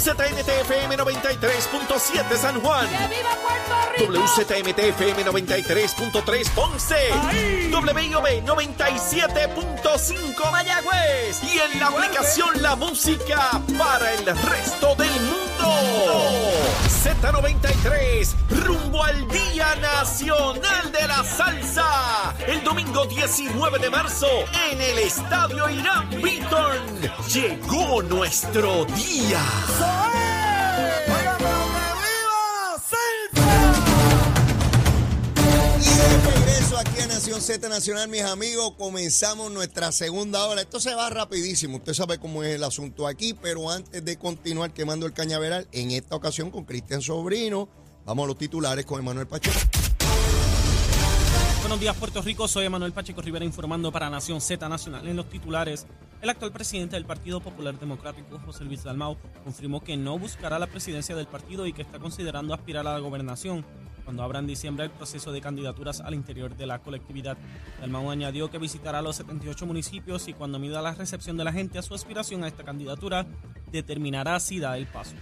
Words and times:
WZMTFM 0.00 0.96
93.7 0.96 2.36
San 2.38 2.58
Juan. 2.62 2.88
¡Que 2.88 3.06
viva 3.14 3.36
Puerto 3.42 3.74
Rico! 3.98 4.14
WZMTFM 4.14 5.26
93.3 5.26 6.50
Ponce. 6.54 7.10
WIOB 7.70 8.42
97.5 8.42 10.52
Mayagüez. 10.52 11.44
Y 11.44 11.58
en 11.58 11.78
la 11.78 11.88
aplicación 11.88 12.62
La 12.62 12.76
Música 12.76 13.60
para 13.76 14.14
el 14.14 14.24
resto 14.24 14.94
del 14.94 15.20
mundo. 15.20 15.49
Z93, 17.02 18.34
rumbo 18.64 19.02
al 19.04 19.28
Día 19.28 19.74
Nacional 19.76 20.92
de 20.92 21.08
la 21.08 21.24
Salsa. 21.24 22.34
El 22.46 22.62
domingo 22.62 23.06
19 23.06 23.78
de 23.78 23.90
marzo 23.90 24.28
en 24.70 24.80
el 24.80 24.98
Estadio 24.98 25.68
Irán 25.70 26.10
Beaton. 26.22 27.00
Llegó 27.32 28.02
nuestro 28.02 28.84
día. 28.86 29.40
Regreso 36.70 36.78
aquí 36.78 37.00
a 37.02 37.06
Nación 37.06 37.40
Z 37.40 37.68
Nacional, 37.68 38.08
mis 38.08 38.22
amigos, 38.22 38.74
comenzamos 38.76 39.50
nuestra 39.50 39.92
segunda 39.92 40.46
hora. 40.46 40.60
Esto 40.60 40.78
se 40.80 40.94
va 40.94 41.10
rapidísimo, 41.10 41.78
usted 41.78 41.94
sabe 41.94 42.18
cómo 42.18 42.42
es 42.44 42.54
el 42.54 42.64
asunto 42.64 43.06
aquí, 43.06 43.34
pero 43.34 43.70
antes 43.70 44.04
de 44.04 44.16
continuar 44.16 44.72
quemando 44.72 45.06
el 45.06 45.12
cañaveral, 45.12 45.66
en 45.72 45.90
esta 45.90 46.16
ocasión 46.16 46.50
con 46.50 46.64
Cristian 46.64 47.02
Sobrino, 47.02 47.68
vamos 48.04 48.24
a 48.24 48.28
los 48.28 48.38
titulares 48.38 48.84
con 48.84 49.00
Emanuel 49.00 49.26
Pacheco. 49.26 49.58
Buenos 51.60 51.80
días, 51.80 51.96
Puerto 51.96 52.22
Rico. 52.22 52.48
Soy 52.48 52.66
Emanuel 52.66 52.92
Pacheco 52.92 53.20
Rivera 53.20 53.44
informando 53.44 53.92
para 53.92 54.10
Nación 54.10 54.40
Z 54.40 54.68
Nacional. 54.68 55.06
En 55.06 55.16
los 55.16 55.28
titulares, 55.28 55.86
el 56.22 56.28
actual 56.28 56.52
presidente 56.52 56.96
del 56.96 57.06
Partido 57.06 57.40
Popular 57.40 57.78
Democrático, 57.78 58.38
José 58.44 58.64
Luis 58.64 58.84
Dalmau, 58.84 59.16
confirmó 59.42 59.82
que 59.82 59.96
no 59.96 60.18
buscará 60.18 60.58
la 60.58 60.66
presidencia 60.66 61.16
del 61.16 61.26
partido 61.26 61.66
y 61.66 61.72
que 61.72 61.82
está 61.82 61.98
considerando 61.98 62.52
aspirar 62.52 62.86
a 62.86 62.92
la 62.92 62.98
gobernación 62.98 63.64
cuando 64.04 64.22
abra 64.22 64.40
en 64.40 64.46
diciembre 64.46 64.84
el 64.84 64.90
proceso 64.90 65.32
de 65.32 65.40
candidaturas 65.40 66.00
al 66.00 66.14
interior 66.14 66.56
de 66.56 66.66
la 66.66 66.80
colectividad. 66.80 67.38
Dalmau 67.80 68.10
añadió 68.10 68.50
que 68.50 68.58
visitará 68.58 69.02
los 69.02 69.16
78 69.16 69.66
municipios 69.66 70.28
y 70.28 70.34
cuando 70.34 70.58
mida 70.58 70.82
la 70.82 70.94
recepción 70.94 71.36
de 71.36 71.44
la 71.44 71.52
gente 71.52 71.78
a 71.78 71.82
su 71.82 71.94
aspiración 71.94 72.44
a 72.44 72.48
esta 72.48 72.64
candidatura, 72.64 73.26
determinará 73.70 74.40
si 74.40 74.58
da 74.58 74.76
el 74.76 74.86
paso. 74.86 75.14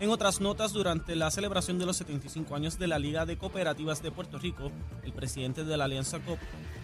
En 0.00 0.08
otras 0.08 0.40
notas, 0.40 0.72
durante 0.72 1.14
la 1.14 1.30
celebración 1.30 1.78
de 1.78 1.84
los 1.84 1.98
75 1.98 2.54
años 2.56 2.78
de 2.78 2.86
la 2.86 2.98
Liga 2.98 3.26
de 3.26 3.36
Cooperativas 3.36 4.02
de 4.02 4.10
Puerto 4.10 4.38
Rico, 4.38 4.72
el 5.02 5.12
presidente 5.12 5.62
de 5.62 5.76
la 5.76 5.84
Alianza 5.84 6.18
Co- 6.20 6.38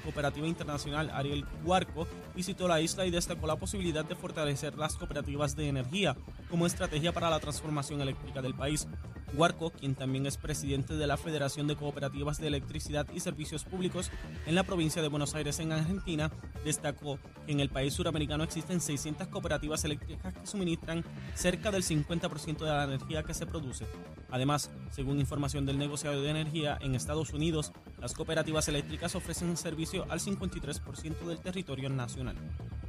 Cooperativa 0.04 0.46
Internacional, 0.46 1.10
Ariel 1.14 1.46
Huarco, 1.64 2.06
visitó 2.34 2.68
la 2.68 2.82
isla 2.82 3.06
y 3.06 3.10
destacó 3.10 3.46
la 3.46 3.56
posibilidad 3.56 4.04
de 4.04 4.16
fortalecer 4.16 4.76
las 4.76 4.96
cooperativas 4.96 5.56
de 5.56 5.68
energía 5.68 6.14
como 6.50 6.66
estrategia 6.66 7.12
para 7.12 7.30
la 7.30 7.40
transformación 7.40 8.02
eléctrica 8.02 8.42
del 8.42 8.54
país. 8.54 8.86
Huarco, 9.34 9.70
quien 9.70 9.94
también 9.94 10.26
es 10.26 10.36
presidente 10.36 10.94
de 10.94 11.06
la 11.06 11.16
Federación 11.16 11.66
de 11.66 11.76
Cooperativas 11.76 12.38
de 12.38 12.46
Electricidad 12.46 13.06
y 13.12 13.20
Servicios 13.20 13.64
Públicos 13.64 14.10
en 14.46 14.54
la 14.54 14.62
provincia 14.62 15.02
de 15.02 15.08
Buenos 15.08 15.34
Aires, 15.34 15.58
en 15.58 15.72
Argentina, 15.72 16.30
destacó 16.64 17.18
que 17.44 17.52
en 17.52 17.60
el 17.60 17.68
país 17.68 17.94
suramericano 17.94 18.44
existen 18.44 18.80
600 18.80 19.28
cooperativas 19.28 19.84
eléctricas 19.84 20.34
que 20.34 20.46
suministran 20.46 21.04
cerca 21.34 21.70
del 21.70 21.82
50% 21.82 22.58
de 22.58 22.66
la 22.66 22.84
energía 22.84 23.22
que 23.22 23.34
se 23.34 23.46
produce. 23.46 23.86
Además, 24.30 24.70
según 24.90 25.18
información 25.18 25.66
del 25.66 25.78
negociado 25.78 26.22
de 26.22 26.30
energía 26.30 26.78
en 26.80 26.94
Estados 26.94 27.32
Unidos, 27.32 27.72
las 28.00 28.14
cooperativas 28.14 28.68
eléctricas 28.68 29.14
ofrecen 29.14 29.56
servicio 29.56 30.06
al 30.10 30.20
53% 30.20 31.26
del 31.26 31.38
territorio 31.38 31.88
nacional. 31.88 32.36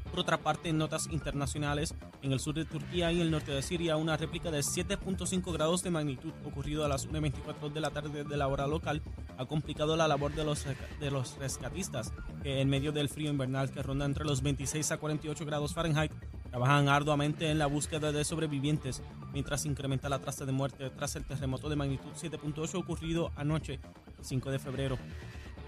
Por 0.10 0.20
otra 0.22 0.38
parte, 0.38 0.70
en 0.70 0.78
notas 0.78 1.08
internacionales, 1.12 1.94
en 2.22 2.32
el 2.32 2.40
sur 2.40 2.56
de 2.56 2.66
Turquía 2.66 3.12
y 3.12 3.22
el 3.22 3.32
norte 3.32 3.52
de 3.52 3.62
Siria, 3.62 3.98
una 3.98 4.18
réplica 4.18 4.52
de 4.52 4.60
7.5 4.60 5.54
grados 5.54 5.84
de 5.84 5.92
magnitud 5.92 6.34
ocurrido 6.46 6.86
a 6.86 6.88
las 6.88 7.08
1.24 7.08 7.72
de 7.72 7.82
la 7.82 7.92
tarde 7.92 8.24
de 8.24 8.38
la 8.38 8.48
hora 8.48 8.68
local 8.68 9.02
ha 9.38 9.46
complicado 9.46 9.96
la 9.96 10.08
labor 10.08 10.34
de 10.34 10.44
los, 10.44 10.66
de 11.00 11.12
los 11.12 11.38
rescatistas, 11.38 12.12
que 12.42 12.62
en 12.62 12.70
medio 12.70 12.92
del 12.92 13.10
frío 13.10 13.30
invernal 13.30 13.72
que 13.72 13.84
ronda 13.84 14.06
entre 14.06 14.26
los 14.26 14.42
26 14.42 14.92
a 14.92 14.98
48 14.98 15.46
grados 15.46 15.74
Fahrenheit, 15.74 16.12
trabajan 16.50 16.90
arduamente 16.90 17.52
en 17.52 17.60
la 17.60 17.68
búsqueda 17.68 18.12
de 18.12 18.24
sobrevivientes, 18.24 19.04
mientras 19.34 19.66
incrementa 19.66 20.10
la 20.10 20.20
tasa 20.20 20.46
de 20.46 20.52
muerte 20.52 20.90
tras 20.90 21.16
el 21.16 21.26
terremoto 21.26 21.70
de 21.70 21.76
magnitud 21.76 22.10
7.8 22.20 22.76
ocurrido 22.76 23.32
anoche, 23.36 23.80
el 24.18 24.26
5 24.26 24.52
de 24.52 24.60
febrero 24.60 24.98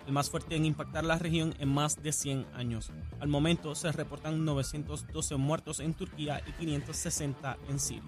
el 0.09 0.13
más 0.13 0.31
fuerte 0.31 0.55
en 0.55 0.65
impactar 0.65 1.03
la 1.05 1.19
región 1.19 1.53
en 1.59 1.69
más 1.69 2.01
de 2.01 2.11
100 2.11 2.47
años. 2.55 2.91
Al 3.19 3.27
momento 3.27 3.75
se 3.75 3.91
reportan 3.91 4.43
912 4.43 5.35
muertos 5.35 5.79
en 5.79 5.93
Turquía 5.93 6.41
y 6.47 6.51
560 6.53 7.57
en 7.69 7.79
Siria. 7.79 8.03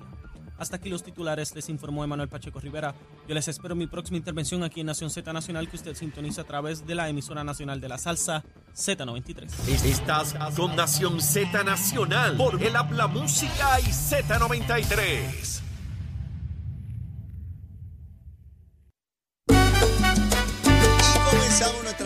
Hasta 0.58 0.78
aquí 0.78 0.90
los 0.90 1.04
titulares, 1.04 1.54
les 1.56 1.70
informó 1.70 2.04
Emanuel 2.04 2.28
Pacheco 2.28 2.60
Rivera. 2.60 2.96
Yo 3.28 3.36
les 3.36 3.48
espero 3.48 3.76
mi 3.76 3.86
próxima 3.86 4.18
intervención 4.18 4.64
aquí 4.64 4.80
en 4.80 4.88
Nación 4.88 5.12
Z 5.12 5.32
Nacional 5.32 5.70
que 5.70 5.76
usted 5.76 5.96
sintoniza 5.96 6.42
a 6.42 6.46
través 6.46 6.88
de 6.88 6.96
la 6.96 7.08
emisora 7.08 7.44
nacional 7.44 7.80
de 7.80 7.90
la 7.90 8.00
salsa 8.00 8.44
Z93. 8.76 9.46
Estás 9.86 10.34
con 10.56 10.76
Nación 10.76 11.22
Z 11.22 11.64
Nacional 11.64 12.36
por 12.36 12.62
el 12.62 12.76
Habla 12.76 13.06
Música 13.06 13.80
y 13.80 13.92
Z93. 13.92 15.71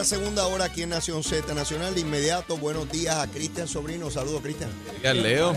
Segunda 0.06 0.46
hora 0.48 0.66
aquí 0.66 0.84
en 0.84 0.90
Nación 0.90 1.24
Z 1.24 1.54
Nacional. 1.54 1.96
De 1.96 2.02
inmediato, 2.02 2.58
buenos 2.58 2.90
días 2.92 3.16
a 3.16 3.28
Cristian 3.30 3.68
Sobrino. 3.68 4.12
Saludos, 4.12 4.42
Cristian. 4.42 4.70
días, 5.02 5.16
Leo. 5.16 5.56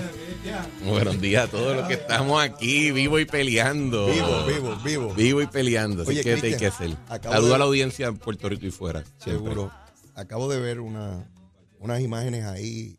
Buenos 0.85 1.21
días 1.21 1.45
a 1.49 1.51
todos 1.51 1.77
los 1.77 1.87
que 1.89 1.95
estamos 1.95 2.43
aquí, 2.43 2.91
vivo 2.91 3.19
y 3.19 3.27
peleando. 3.27 4.07
Vivo, 4.07 4.47
vivo, 4.47 4.77
vivo. 4.85 5.15
Vivo 5.15 5.43
y 5.43 5.47
peleando. 5.47 6.03
Así 6.03 6.13
Oye, 6.13 6.23
que 6.23 6.33
hay 6.35 6.57
que 6.57 6.67
hacer. 6.67 6.97
acabo 7.09 7.35
Saludo 7.35 7.49
de- 7.51 7.55
a 7.55 7.59
la 7.59 7.65
audiencia 7.65 8.07
en 8.07 8.17
Puerto 8.17 8.49
Rico 8.49 8.67
y 8.67 8.71
fuera. 8.71 9.05
siempre. 9.19 9.33
Seguro. 9.33 9.73
Acabo 10.15 10.49
de 10.49 10.59
ver 10.61 10.81
una, 10.81 11.31
unas 11.79 12.01
imágenes 12.01 12.45
ahí. 12.45 12.99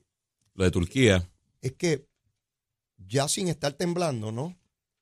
Lo 0.53 0.65
de 0.65 0.71
Turquía. 0.71 1.27
Es 1.61 1.73
que 1.73 2.05
ya 2.97 3.27
sin 3.27 3.47
estar 3.47 3.73
temblando, 3.73 4.31
¿no? 4.31 4.55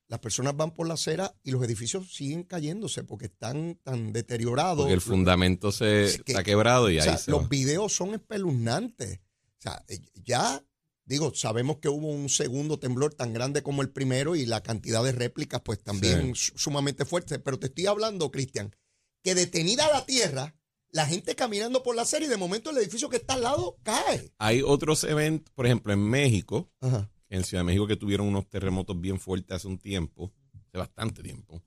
Las 0.08 0.20
personas 0.20 0.56
van 0.56 0.72
por 0.74 0.88
la 0.88 0.94
acera 0.94 1.34
y 1.42 1.50
los 1.50 1.62
edificios 1.62 2.14
siguen 2.14 2.42
cayéndose 2.42 3.04
porque 3.04 3.26
están 3.26 3.78
tan 3.82 4.12
deteriorados. 4.12 4.78
Porque 4.78 4.94
el 4.94 5.00
fundamento 5.02 5.70
se 5.70 6.04
Es 6.04 6.22
que- 6.22 6.32
está 6.32 6.42
quebrado 6.42 6.90
y 6.90 6.98
O 6.98 7.02
ahí 7.02 7.16
se 7.18 7.30
los 7.30 7.44
va. 7.44 7.48
videos 7.48 7.92
son 7.92 8.14
espeluznantes. 8.14 9.18
O 9.58 9.60
sea, 9.60 9.84
eh, 9.88 10.00
ya, 10.24 10.64
digo, 11.04 11.34
sabemos 11.34 11.76
que 11.78 11.88
hubo 11.90 12.08
un 12.08 12.28
segundo 12.30 12.78
temblor 12.78 13.12
tan 13.14 13.32
grande 13.34 13.62
como 13.62 13.82
el 13.82 13.90
primero 13.90 14.34
y 14.34 14.46
la 14.46 14.62
cantidad 14.62 15.04
de 15.04 15.12
réplicas, 15.12 15.60
pues 15.62 15.82
también 15.82 16.34
su- 16.34 16.56
sumamente 16.56 17.04
fuerte. 17.04 17.38
Pero 17.38 17.58
te 17.58 17.66
estoy 17.66 17.86
hablando, 17.86 18.30
Cristian, 18.30 18.74
que 19.22 19.34
detenida 19.34 19.90
la 19.92 20.06
tierra, 20.06 20.54
la 20.90 21.04
gente 21.06 21.34
caminando 21.34 21.82
por 21.82 21.94
la 21.96 22.02
acera 22.02 22.24
y 22.24 22.28
de 22.28 22.36
momento 22.38 22.70
el 22.70 22.78
edificio 22.78 23.10
que 23.10 23.16
está 23.18 23.34
al 23.34 23.42
lado 23.42 23.76
cae. 23.82 24.32
Hay 24.38 24.62
otros 24.62 25.04
eventos, 25.04 25.52
por 25.54 25.66
ejemplo, 25.66 25.92
en 25.92 26.00
México, 26.00 26.70
Ajá. 26.80 27.10
En 27.28 27.44
Ciudad 27.44 27.62
de 27.62 27.66
México, 27.66 27.86
que 27.86 27.96
tuvieron 27.96 28.26
unos 28.26 28.48
terremotos 28.48 29.00
bien 29.00 29.18
fuertes 29.20 29.56
hace 29.56 29.68
un 29.68 29.78
tiempo, 29.78 30.32
hace 30.66 30.78
bastante 30.78 31.22
tiempo. 31.22 31.62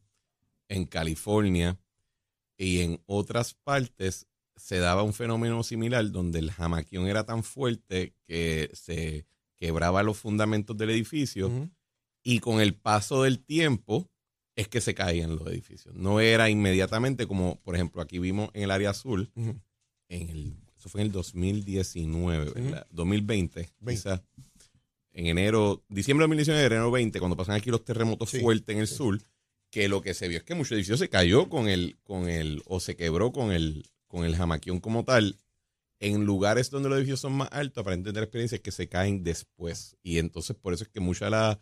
En 0.68 0.86
California 0.86 1.80
y 2.58 2.80
en 2.82 3.02
otras 3.06 3.54
partes 3.54 4.28
se 4.56 4.78
daba 4.78 5.04
un 5.04 5.14
fenómeno 5.14 5.64
similar 5.64 6.12
donde 6.12 6.40
el 6.40 6.52
jamaquión 6.52 7.08
era 7.08 7.26
tan 7.26 7.44
fuerte 7.44 8.14
que 8.26 8.70
se 8.74 9.26
quebraba 9.58 10.04
los 10.04 10.18
fundamentos 10.18 10.78
del 10.78 10.92
edificio 10.92 11.52
y 12.24 12.40
con 12.40 12.62
el 12.62 12.76
paso 12.76 13.24
del 13.24 13.40
tiempo 13.40 14.10
es 14.56 14.68
que 14.68 14.82
se 14.82 14.94
caían 14.94 15.36
los 15.36 15.48
edificios. 15.48 15.96
No 15.96 16.20
era 16.20 16.50
inmediatamente 16.50 17.26
como, 17.26 17.60
por 17.62 17.76
ejemplo, 17.76 18.02
aquí 18.02 18.20
vimos 18.20 18.50
en 18.54 18.64
el 18.64 18.72
área 18.72 18.92
azul, 18.92 19.32
en 19.36 19.62
el, 20.10 20.56
eso 20.78 20.90
fue 20.90 21.02
en 21.02 21.08
el 21.08 21.14
2019, 21.14 22.52
¿verdad? 22.52 22.88
2020, 22.92 23.70
Veinte. 23.80 24.02
quizás. 24.02 24.22
En 25.14 25.28
enero, 25.28 25.84
diciembre 25.90 26.24
de 26.24 26.28
2019, 26.30 26.66
enero 26.66 26.92
20, 26.92 27.20
cuando 27.20 27.36
pasan 27.38 27.56
aquí 27.56 27.70
los 27.70 27.84
terremotos 27.84 28.30
Sí, 28.30 28.40
fuertes 28.40 28.74
en 28.74 28.82
el 28.82 28.88
sí. 28.88 28.96
sur, 28.96 29.22
que 29.70 29.88
lo 29.90 30.02
que 30.02 30.14
se 30.14 30.28
vio 30.28 30.38
es 30.38 30.44
que 30.44 30.56
muchos 30.56 30.72
edificios 30.74 31.00
se 31.00 31.10
cayó 31.10 31.50
con 31.50 31.68
el, 31.68 31.98
con 32.04 32.30
el, 32.30 32.62
o 32.66 32.80
se 32.80 32.96
quebró 32.96 33.32
con 33.32 33.52
el, 33.52 33.86
con 34.08 34.24
el 34.26 34.36
jamaquión 34.36 34.80
como 34.80 35.04
tal. 35.04 35.38
En 36.00 36.26
lugares 36.26 36.70
donde 36.72 36.90
los 36.90 36.98
edificios 36.98 37.20
son 37.20 37.34
más 37.34 37.50
altos, 37.52 37.84
para 37.84 37.94
entender 37.94 38.24
experiencias 38.24 38.62
que 38.62 38.72
se 38.72 38.88
caen 38.90 39.24
después. 39.24 39.98
Y 40.02 40.18
entonces 40.18 40.56
por 40.56 40.74
eso 40.74 40.84
es 40.84 40.90
que 40.90 41.00
muchas 41.00 41.28
de 41.28 41.32
las, 41.32 41.58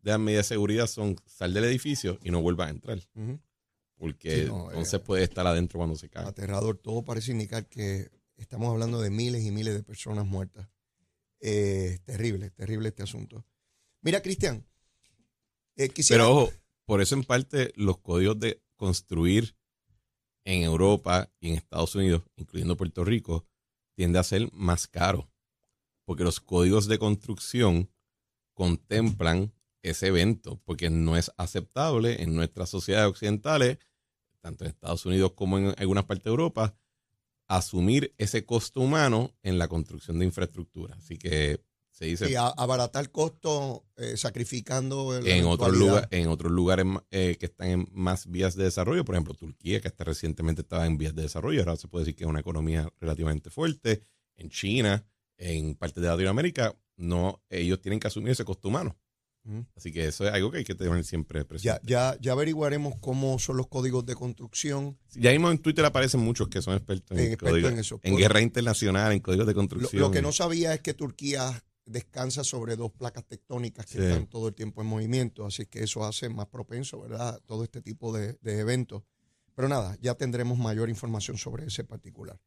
de 0.00 0.10
las 0.12 0.20
medidas 0.20 0.46
de 0.48 0.54
seguridad 0.54 0.86
son 0.86 1.16
sal 1.26 1.52
del 1.52 1.64
edificio 1.64 2.18
y 2.22 2.30
no 2.30 2.40
vuelvas 2.40 2.68
a 2.68 2.70
entrar. 2.70 2.98
Porque 3.96 4.44
Sí, 4.44 4.48
no, 4.48 4.68
entonces 4.70 4.94
eh, 4.94 4.98
puede 5.00 5.24
estar 5.24 5.46
adentro 5.46 5.78
cuando 5.78 5.96
se 5.96 6.08
cae. 6.08 6.24
Aterrador. 6.26 6.78
Todo 6.78 7.04
parece 7.04 7.32
indicar 7.32 7.66
que 7.68 8.10
estamos 8.36 8.70
hablando 8.72 9.00
de 9.00 9.10
miles 9.10 9.44
y 9.44 9.50
miles 9.50 9.74
de 9.74 9.82
personas 9.82 10.24
muertas. 10.26 10.68
Eh, 11.44 11.98
terrible, 12.04 12.50
terrible 12.50 12.88
este 12.88 13.02
asunto. 13.02 13.44
Mira, 14.00 14.22
Cristian, 14.22 14.64
eh, 15.76 15.88
quisiera... 15.88 16.22
Pero 16.22 16.36
ojo, 16.36 16.52
por 16.86 17.02
eso 17.02 17.16
en 17.16 17.24
parte 17.24 17.72
los 17.74 17.98
códigos 17.98 18.38
de 18.38 18.62
construir 18.76 19.56
en 20.44 20.62
Europa 20.62 21.30
y 21.40 21.50
en 21.50 21.56
Estados 21.56 21.94
Unidos, 21.96 22.22
incluyendo 22.36 22.76
Puerto 22.76 23.04
Rico, 23.04 23.44
tiende 23.94 24.20
a 24.20 24.24
ser 24.24 24.50
más 24.52 24.86
caro. 24.86 25.28
Porque 26.04 26.24
los 26.24 26.40
códigos 26.40 26.86
de 26.86 26.98
construcción 26.98 27.90
contemplan 28.54 29.52
ese 29.82 30.08
evento, 30.08 30.60
porque 30.64 30.90
no 30.90 31.16
es 31.16 31.32
aceptable 31.36 32.22
en 32.22 32.34
nuestras 32.36 32.70
sociedades 32.70 33.10
occidentales, 33.10 33.78
tanto 34.40 34.64
en 34.64 34.70
Estados 34.70 35.04
Unidos 35.06 35.32
como 35.32 35.58
en 35.58 35.74
algunas 35.76 36.04
partes 36.04 36.24
de 36.24 36.30
Europa, 36.30 36.76
asumir 37.56 38.14
ese 38.18 38.44
costo 38.44 38.80
humano 38.80 39.34
en 39.42 39.58
la 39.58 39.68
construcción 39.68 40.18
de 40.18 40.24
infraestructura. 40.26 40.94
Así 40.96 41.18
que 41.18 41.60
se 41.90 42.06
dice... 42.06 42.30
Y 42.30 42.34
a- 42.34 42.48
abaratar 42.48 43.10
costo 43.10 43.84
eh, 43.96 44.16
sacrificando 44.16 45.16
el- 45.16 45.26
en 45.26 45.44
otros, 45.44 45.76
lugar- 45.76 46.08
en 46.10 46.28
otros 46.28 46.50
lugares 46.52 46.86
eh, 47.10 47.36
que 47.38 47.46
están 47.46 47.68
en 47.68 47.88
más 47.92 48.26
vías 48.30 48.54
de 48.56 48.64
desarrollo, 48.64 49.04
por 49.04 49.14
ejemplo, 49.14 49.34
Turquía, 49.34 49.80
que 49.80 49.88
hasta 49.88 50.04
recientemente 50.04 50.62
estaba 50.62 50.86
en 50.86 50.96
vías 50.98 51.14
de 51.14 51.22
desarrollo, 51.22 51.60
ahora 51.60 51.76
se 51.76 51.88
puede 51.88 52.04
decir 52.04 52.16
que 52.16 52.24
es 52.24 52.30
una 52.30 52.40
economía 52.40 52.90
relativamente 53.00 53.50
fuerte, 53.50 54.02
en 54.36 54.48
China, 54.48 55.04
en 55.36 55.74
partes 55.74 56.02
de 56.02 56.08
Latinoamérica, 56.08 56.74
no, 56.96 57.42
ellos 57.50 57.80
tienen 57.80 58.00
que 58.00 58.06
asumir 58.06 58.30
ese 58.32 58.44
costo 58.44 58.68
humano. 58.68 58.96
Así 59.76 59.90
que 59.92 60.06
eso 60.06 60.26
es 60.26 60.32
algo 60.32 60.50
que 60.52 60.58
hay 60.58 60.64
que 60.64 60.74
tener 60.74 61.04
siempre 61.04 61.40
Ya, 61.40 61.44
presente. 61.46 61.80
ya, 61.84 62.16
ya 62.20 62.32
averiguaremos 62.32 62.94
cómo 63.00 63.38
son 63.40 63.56
los 63.56 63.66
códigos 63.66 64.06
de 64.06 64.14
construcción. 64.14 64.96
Ya, 65.14 65.32
mismo 65.32 65.50
en 65.50 65.58
Twitter 65.58 65.84
aparecen 65.84 66.20
muchos 66.20 66.48
que 66.48 66.62
son 66.62 66.74
expertos 66.76 67.18
en, 67.18 67.32
expertos 67.32 67.58
códigos- 67.58 67.72
en 67.72 67.78
eso. 67.78 68.00
en 68.04 68.16
guerra 68.16 68.40
internacional, 68.40 69.12
en 69.12 69.20
códigos 69.20 69.46
de 69.46 69.52
Lo, 69.52 69.58
construcción. 69.58 70.00
lo 70.00 70.10
que 70.12 70.22
no 70.22 70.30
sabía 70.32 70.74
es 70.74 70.80
que 70.80 70.94
Turquía 70.94 71.64
descansa 71.84 72.44
sobre 72.44 72.76
dos 72.76 72.92
placas 72.92 73.24
tectónicas 73.26 73.84
que 73.86 73.98
Sí. 73.98 74.04
están 74.04 74.28
todo 74.28 74.46
el 74.48 74.54
tiempo 74.54 74.80
en 74.82 74.86
movimiento, 74.86 75.44
así 75.44 75.66
que 75.66 75.82
eso 75.82 76.04
hace 76.04 76.28
más 76.28 76.46
propenso, 76.46 77.00
¿verdad? 77.00 77.40
Todo 77.46 77.64
este 77.64 77.82
tipo 77.82 78.12
de, 78.16 78.34
de 78.42 78.60
eventos. 78.60 79.02
Pero 79.56 79.68
nada, 79.68 79.98
ya 80.00 80.14
tendremos 80.14 80.56
mayor 80.58 80.88
información 80.88 81.36
sobre 81.36 81.66
ese 81.66 81.82
particular. 81.82 82.38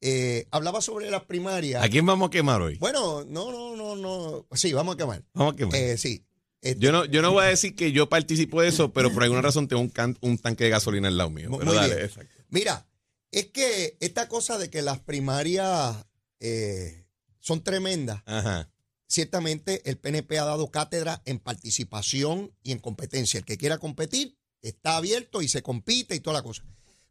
Eh, 0.00 0.46
hablaba 0.52 0.80
sobre 0.80 1.10
las 1.10 1.24
primarias. 1.24 1.82
¿A 1.82 1.88
quién 1.88 2.06
vamos 2.06 2.28
a 2.28 2.30
quemar 2.30 2.62
hoy? 2.62 2.76
Bueno, 2.78 3.24
no, 3.24 3.50
no, 3.50 3.74
no, 3.74 3.96
no. 3.96 4.46
Sí, 4.52 4.72
vamos 4.72 4.94
a 4.94 4.96
quemar. 4.98 5.24
Vamos 5.34 5.54
a 5.54 5.56
quemar. 5.56 5.74
Eh, 5.74 5.98
sí. 5.98 6.24
Este, 6.60 6.80
Yo 6.84 6.90
no, 6.92 7.04
yo 7.04 7.22
no 7.22 7.32
voy 7.32 7.44
a 7.44 7.48
decir 7.48 7.74
que 7.76 7.92
yo 7.92 8.08
participo 8.08 8.60
de 8.60 8.68
eso, 8.68 8.92
pero 8.92 9.12
por 9.12 9.22
alguna 9.22 9.42
razón 9.42 9.68
tengo 9.68 9.80
un, 9.82 9.88
can- 9.90 10.18
un 10.20 10.38
tanque 10.38 10.64
de 10.64 10.70
gasolina 10.70 11.08
al 11.08 11.16
lado 11.16 11.30
mío. 11.30 11.50
Muy- 11.50 11.58
Pero 11.60 11.70
muy 11.72 11.76
dale, 11.80 11.94
bien. 11.94 12.06
exacto. 12.06 12.34
Mira, 12.50 12.86
es 13.30 13.46
que 13.46 13.96
esta 14.00 14.26
cosa 14.28 14.58
de 14.58 14.68
que 14.70 14.82
las 14.82 14.98
primarias 15.00 15.96
eh, 16.40 17.04
son 17.40 17.62
tremendas, 17.62 18.22
Ajá. 18.26 18.70
ciertamente 19.06 19.82
el 19.88 19.98
PNP 19.98 20.38
ha 20.38 20.44
dado 20.44 20.70
cátedra 20.70 21.22
en 21.26 21.38
participación 21.38 22.52
y 22.62 22.72
en 22.72 22.78
competencia. 22.80 23.38
El 23.38 23.44
que 23.44 23.56
quiera 23.58 23.78
competir 23.78 24.36
está 24.60 24.96
abierto 24.96 25.42
y 25.42 25.48
se 25.48 25.62
compite 25.62 26.14
y 26.16 26.20
toda 26.20 26.38
la 26.38 26.42
cosa. 26.42 26.64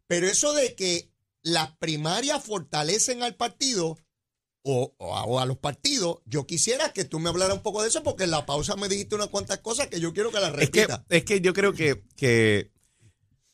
Pero 0.06 0.26
eso 0.26 0.52
de 0.52 0.74
que 0.74 1.10
las 1.42 1.70
primarias 1.78 2.42
fortalecen 2.44 3.22
al 3.22 3.36
partido 3.36 3.96
o, 4.70 4.94
o 4.98 5.16
a, 5.16 5.24
o 5.24 5.40
a 5.40 5.46
los 5.46 5.56
partidos, 5.56 6.18
yo 6.26 6.46
quisiera 6.46 6.92
que 6.92 7.06
tú 7.06 7.18
me 7.18 7.30
hablaras 7.30 7.56
un 7.56 7.62
poco 7.62 7.80
de 7.82 7.88
eso 7.88 8.02
porque 8.02 8.24
en 8.24 8.30
la 8.30 8.44
pausa 8.44 8.76
me 8.76 8.86
dijiste 8.88 9.14
unas 9.14 9.28
cuantas 9.28 9.58
cosas 9.60 9.86
que 9.86 9.98
yo 9.98 10.12
quiero 10.12 10.30
que 10.30 10.40
las 10.40 10.52
Es 10.58 10.68
que, 10.68 10.80
repita. 10.82 11.06
es 11.08 11.24
que 11.24 11.40
yo 11.40 11.54
creo 11.54 11.72
que, 11.72 12.02
que 12.16 12.70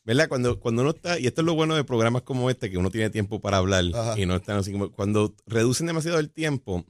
¿verdad? 0.03 0.27
Cuando, 0.27 0.59
cuando 0.59 0.81
uno 0.81 0.91
está, 0.91 1.17
y 1.17 1.25
esto 1.27 1.39
es 1.39 1.45
lo 1.45 1.55
bueno 1.55 1.73
de 1.75 1.85
programas 1.85 2.23
como 2.23 2.49
este, 2.49 2.69
que 2.69 2.77
uno 2.77 2.91
tiene 2.91 3.09
tiempo 3.09 3.39
para 3.39 3.57
hablar 3.57 3.85
Ajá. 3.93 4.19
y 4.19 4.25
no 4.25 4.35
están 4.35 4.57
así 4.57 4.73
como, 4.73 4.91
cuando 4.91 5.33
reducen 5.45 5.87
demasiado 5.87 6.19
el 6.19 6.31
tiempo, 6.31 6.83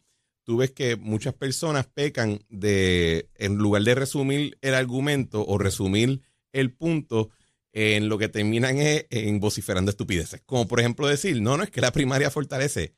tú 0.44 0.58
ves 0.58 0.72
que 0.72 0.96
muchas 0.96 1.36
personas 1.36 1.86
pecan 1.86 2.40
de, 2.50 3.30
en 3.36 3.58
lugar 3.58 3.84
de 3.84 3.94
resumir 3.94 4.58
el 4.62 4.74
argumento 4.74 5.46
o 5.46 5.60
resumir 5.60 6.22
el 6.52 6.74
punto, 6.74 7.30
en 7.74 8.10
lo 8.10 8.18
que 8.18 8.30
terminan 8.30 8.78
es 8.80 9.06
en 9.10 9.40
vociferando 9.40 9.92
estupideces. 9.92 10.42
Como 10.46 10.68
por 10.68 10.80
ejemplo 10.80 11.08
decir, 11.08 11.42
no, 11.42 11.58
no 11.58 11.64
es 11.64 11.70
que 11.70 11.82
la 11.82 11.92
primaria 11.92 12.32
fortalece. 12.32 12.96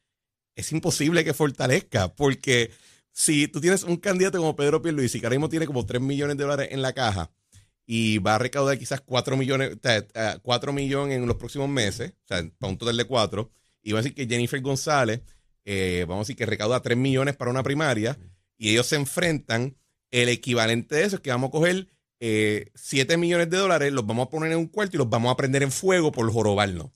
Es 0.57 0.71
imposible 0.71 1.23
que 1.23 1.35
fortalezca, 1.35 2.15
porque 2.15 2.71
si 3.11 3.47
tú 3.47 3.61
tienes 3.61 3.83
un 3.83 3.97
candidato 3.97 4.39
como 4.39 4.55
Pedro 4.55 4.81
Pierluisi, 4.81 5.19
que 5.19 5.27
ahora 5.27 5.35
mismo 5.35 5.49
tiene 5.49 5.67
como 5.67 5.85
3 5.85 6.01
millones 6.01 6.35
de 6.35 6.43
dólares 6.43 6.69
en 6.71 6.81
la 6.81 6.93
caja, 6.93 7.31
y 7.85 8.17
va 8.17 8.35
a 8.35 8.39
recaudar 8.39 8.79
quizás 8.79 9.01
4 9.01 9.37
millones, 9.37 9.75
o 9.75 9.79
sea, 9.81 9.97
eh, 9.97 10.39
4 10.41 10.73
millones 10.73 11.15
en 11.15 11.27
los 11.27 11.37
próximos 11.37 11.69
meses, 11.69 12.13
o 12.23 12.27
sea, 12.27 12.43
para 12.57 12.71
un 12.71 12.77
total 12.79 12.97
de 12.97 13.05
4, 13.05 13.51
y 13.83 13.91
va 13.91 13.99
a 13.99 14.01
decir 14.01 14.15
que 14.15 14.25
Jennifer 14.25 14.59
González, 14.61 15.21
eh, 15.63 16.05
vamos 16.07 16.21
a 16.21 16.23
decir 16.23 16.35
que 16.35 16.47
recauda 16.47 16.81
3 16.81 16.97
millones 16.97 17.35
para 17.35 17.51
una 17.51 17.61
primaria, 17.61 18.17
y 18.57 18.71
ellos 18.71 18.87
se 18.87 18.95
enfrentan, 18.95 19.77
el 20.09 20.29
equivalente 20.29 20.95
de 20.95 21.03
eso 21.03 21.17
es 21.17 21.21
que 21.21 21.29
vamos 21.29 21.49
a 21.49 21.51
coger 21.51 21.87
eh, 22.19 22.71
7 22.73 23.15
millones 23.17 23.51
de 23.51 23.57
dólares, 23.57 23.93
los 23.93 24.07
vamos 24.07 24.25
a 24.25 24.29
poner 24.31 24.51
en 24.53 24.57
un 24.57 24.67
cuarto 24.67 24.97
y 24.97 24.99
los 24.99 25.09
vamos 25.09 25.31
a 25.31 25.37
prender 25.37 25.61
en 25.61 25.71
fuego 25.71 26.11
por 26.11 26.31
jorobarnos. 26.31 26.89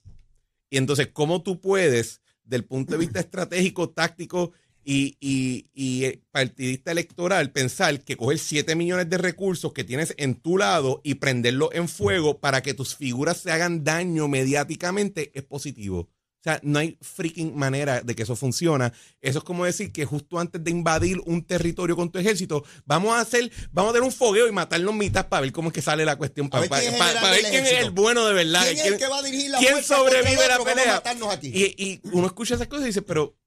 Y 0.71 0.77
entonces, 0.77 1.09
¿cómo 1.13 1.43
tú 1.43 1.61
puedes, 1.61 2.20
del 2.43 2.65
punto 2.65 2.93
de 2.93 2.99
vista 2.99 3.19
estratégico, 3.19 3.89
táctico 3.89 4.51
y, 4.83 5.15
y- 5.19 5.67
y, 5.73 6.05
eh, 6.05 6.21
partidista 6.31 6.91
electoral, 6.91 7.51
pensar 7.51 8.01
que 8.03 8.17
coger 8.17 8.39
7 8.39 8.75
millones 8.75 9.09
de 9.09 9.17
recursos 9.17 9.73
que 9.73 9.83
tienes 9.83 10.13
en 10.17 10.35
tu 10.35 10.57
lado 10.57 11.01
y 11.03 11.15
prenderlos 11.15 11.69
en 11.73 11.87
fuego 11.87 12.39
para 12.39 12.61
que 12.61 12.73
tus 12.73 12.95
figuras 12.95 13.37
se 13.37 13.51
hagan 13.51 13.83
daño 13.83 14.27
mediáticamente 14.27 15.31
es 15.35 15.43
positivo? 15.43 16.09
O 16.41 16.43
sea, 16.43 16.59
no 16.63 16.79
hay 16.79 16.97
freaking 17.01 17.55
manera 17.55 18.01
de 18.01 18.15
que 18.15 18.23
eso 18.23 18.35
funciona. 18.35 18.91
Eso 19.21 19.37
es 19.37 19.43
como 19.43 19.63
decir 19.63 19.91
que 19.91 20.05
justo 20.05 20.39
antes 20.39 20.63
de 20.63 20.71
invadir 20.71 21.19
un 21.27 21.43
territorio 21.45 21.95
con 21.95 22.09
tu 22.11 22.17
ejército, 22.17 22.63
vamos 22.83 23.13
a 23.15 23.19
hacer, 23.19 23.51
vamos 23.71 23.91
a 23.91 23.93
tener 23.93 24.07
un 24.07 24.11
fogueo 24.11 24.47
y 24.47 24.51
matarnos 24.51 24.95
mitad 24.95 25.29
para 25.29 25.41
ver 25.41 25.51
cómo 25.51 25.67
es 25.69 25.73
que 25.75 25.83
sale 25.83 26.03
la 26.03 26.15
cuestión. 26.15 26.49
Para, 26.49 26.67
quién 26.67 26.97
para- 26.97 27.13
para 27.21 27.29
ver 27.29 27.43
quién 27.51 27.63
es 27.63 27.73
el 27.73 27.91
bueno 27.91 28.25
de 28.25 28.33
verdad. 28.33 28.63
¿Quién 28.63 28.77
es 28.79 28.85
el 28.85 28.97
que 28.97 29.05
va 29.07 29.19
a 29.19 29.21
dirigir 29.21 29.51
la 29.51 29.59
¿Quién 29.59 29.83
sobrevive 29.83 30.47
la 30.47 30.63
pelea? 30.63 31.03
aquí. 31.29 31.47
Y, 31.53 31.75
y 31.77 32.01
uno 32.11 32.25
escucha 32.25 32.55
esas 32.55 32.67
cosas 32.67 32.85
y 32.85 32.87
dice, 32.87 33.03
pero 33.03 33.37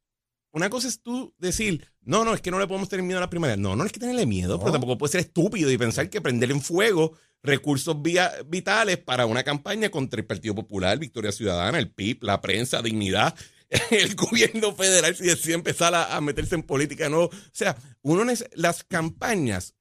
una 0.53 0.71
cosa 0.71 0.87
es 0.87 1.01
tú 1.03 1.35
decir, 1.39 1.85
no, 2.03 2.25
no, 2.25 2.33
es 2.33 2.41
que 2.41 2.53
no 2.53 2.61
le 2.61 2.69
podemos 2.69 2.89
tener 2.89 3.05
miedo 3.05 3.19
a 3.19 3.23
la 3.23 3.29
primaria. 3.31 3.57
No, 3.57 3.75
no 3.75 3.85
es 3.85 3.91
que 3.91 3.99
tenerle 3.99 4.25
miedo, 4.25 4.61
pero 4.61 4.71
tampoco 4.71 4.97
puede 4.99 5.11
ser 5.11 5.21
estúpido 5.23 5.69
y 5.69 5.77
pensar 5.77 6.09
que 6.11 6.21
prender 6.21 6.53
en 6.53 6.61
fuego 6.63 7.13
recursos 7.45 8.01
via- 8.01 8.33
vitales 8.47 8.97
para 8.99 9.27
una 9.27 9.45
campaña 9.45 9.91
contra 9.91 10.19
el 10.19 10.27
Partido 10.27 10.55
Popular, 10.55 10.99
Victoria 10.99 11.31
Ciudadana, 11.31 11.79
el 11.79 11.91
PIB, 11.91 12.25
la 12.25 12.41
prensa, 12.41 12.83
Dignidad, 12.83 13.37
el 13.91 14.15
gobierno 14.17 14.75
federal, 14.75 15.15
si 15.15 15.25
decide 15.25 15.55
empezar 15.55 15.95
a, 15.95 16.21
meterse 16.21 16.55
en 16.55 16.63
política 16.63 17.09
nuevo. 17.09 17.27
O 17.27 17.51
sea, 17.53 17.77
uno 18.03 18.25
las 18.55 18.83
campañas 18.85 19.75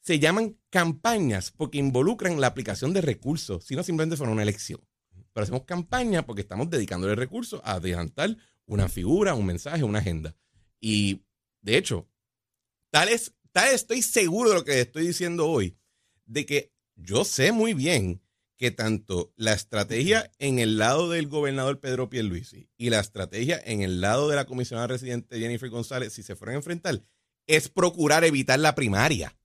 se 0.00 0.18
llaman 0.18 0.58
campañas 0.70 1.52
porque 1.52 1.78
involucran 1.78 2.40
la 2.40 2.48
aplicación 2.48 2.92
de 2.92 3.02
recursos, 3.02 3.64
si 3.64 3.76
no 3.76 3.82
simplemente 3.82 4.16
fuera 4.16 4.32
una 4.32 4.42
elección. 4.42 4.80
Pero 5.32 5.44
hacemos 5.44 5.64
campaña 5.64 6.26
porque 6.26 6.42
estamos 6.42 6.70
dedicándole 6.70 7.14
recursos 7.14 7.60
a 7.64 7.74
adelantar 7.74 8.36
una 8.66 8.88
figura, 8.88 9.34
un 9.34 9.46
mensaje, 9.46 9.84
una 9.84 9.98
agenda. 10.00 10.34
Y 10.80 11.22
de 11.60 11.76
hecho, 11.76 12.08
tal 12.90 13.08
es, 13.08 13.34
tal 13.52 13.72
estoy 13.72 14.02
seguro 14.02 14.50
de 14.50 14.56
lo 14.56 14.64
que 14.64 14.80
estoy 14.80 15.06
diciendo 15.06 15.46
hoy, 15.48 15.76
de 16.26 16.46
que 16.46 16.71
yo 17.02 17.24
sé 17.24 17.52
muy 17.52 17.74
bien 17.74 18.22
que 18.56 18.70
tanto 18.70 19.32
la 19.36 19.52
estrategia 19.52 20.30
en 20.38 20.58
el 20.60 20.78
lado 20.78 21.10
del 21.10 21.26
gobernador 21.26 21.80
Pedro 21.80 22.08
Pierluisi 22.08 22.68
y 22.76 22.90
la 22.90 23.00
estrategia 23.00 23.60
en 23.64 23.82
el 23.82 24.00
lado 24.00 24.28
de 24.28 24.36
la 24.36 24.44
comisionada 24.44 24.86
residente 24.86 25.38
Jennifer 25.40 25.68
González, 25.68 26.12
si 26.12 26.22
se 26.22 26.36
fueran 26.36 26.54
a 26.54 26.58
enfrentar, 26.58 27.02
es 27.48 27.68
procurar 27.68 28.24
evitar 28.24 28.58
la 28.60 28.74
primaria. 28.76 29.36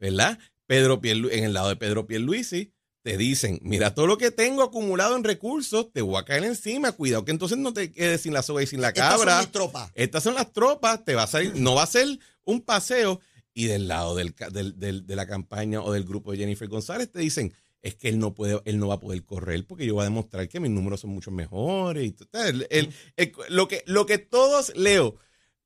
¿Verdad? 0.00 0.38
Pedro 0.66 1.00
Pierlu- 1.00 1.30
en 1.32 1.44
el 1.44 1.52
lado 1.52 1.68
de 1.68 1.76
Pedro 1.76 2.06
Pierluisi, 2.06 2.72
te 3.02 3.16
dicen, 3.18 3.60
mira 3.62 3.94
todo 3.94 4.06
lo 4.06 4.16
que 4.18 4.30
tengo 4.30 4.62
acumulado 4.62 5.14
en 5.14 5.24
recursos, 5.24 5.92
te 5.92 6.00
voy 6.02 6.16
a 6.18 6.24
caer 6.24 6.42
encima, 6.44 6.92
cuidado 6.92 7.24
que 7.24 7.32
entonces 7.32 7.58
no 7.58 7.72
te 7.72 7.92
quedes 7.92 8.22
sin 8.22 8.32
la 8.32 8.42
soga 8.42 8.62
y 8.62 8.66
sin 8.66 8.80
la 8.80 8.88
Estas 8.88 9.10
son 9.10 9.18
cabra. 9.26 9.38
mis 9.40 9.52
tropas. 9.52 9.92
Estas 9.94 10.22
son 10.22 10.34
las 10.34 10.52
tropas, 10.52 11.04
te 11.04 11.14
va 11.14 11.24
a 11.24 11.26
salir, 11.26 11.54
no 11.56 11.74
va 11.74 11.82
a 11.82 11.86
ser 11.86 12.18
un 12.44 12.62
paseo. 12.62 13.20
Y 13.54 13.66
del 13.66 13.86
lado 13.88 14.16
del, 14.16 14.34
del- 14.52 14.78
del- 14.78 15.06
de 15.06 15.16
la 15.16 15.26
campaña 15.26 15.80
o 15.80 15.92
del 15.92 16.04
grupo 16.04 16.32
de 16.32 16.38
Jennifer 16.38 16.68
González 16.68 17.10
te 17.10 17.20
dicen, 17.20 17.52
es 17.82 17.94
que 17.94 18.08
él 18.08 18.18
no 18.18 18.34
puede, 18.34 18.60
él 18.64 18.78
no 18.78 18.88
va 18.88 18.94
a 18.94 19.00
poder 19.00 19.22
correr 19.24 19.64
porque 19.66 19.86
yo 19.86 19.94
voy 19.94 20.02
a 20.02 20.04
demostrar 20.04 20.48
que 20.48 20.58
mis 20.58 20.70
números 20.70 21.00
son 21.00 21.10
mucho 21.10 21.30
mejores. 21.30 22.04
Y 22.04 22.16
el- 22.48 22.66
el- 22.70 23.32
lo, 23.50 23.68
que, 23.68 23.82
lo 23.86 24.06
que 24.06 24.18
todos, 24.18 24.72
Leo, 24.74 25.16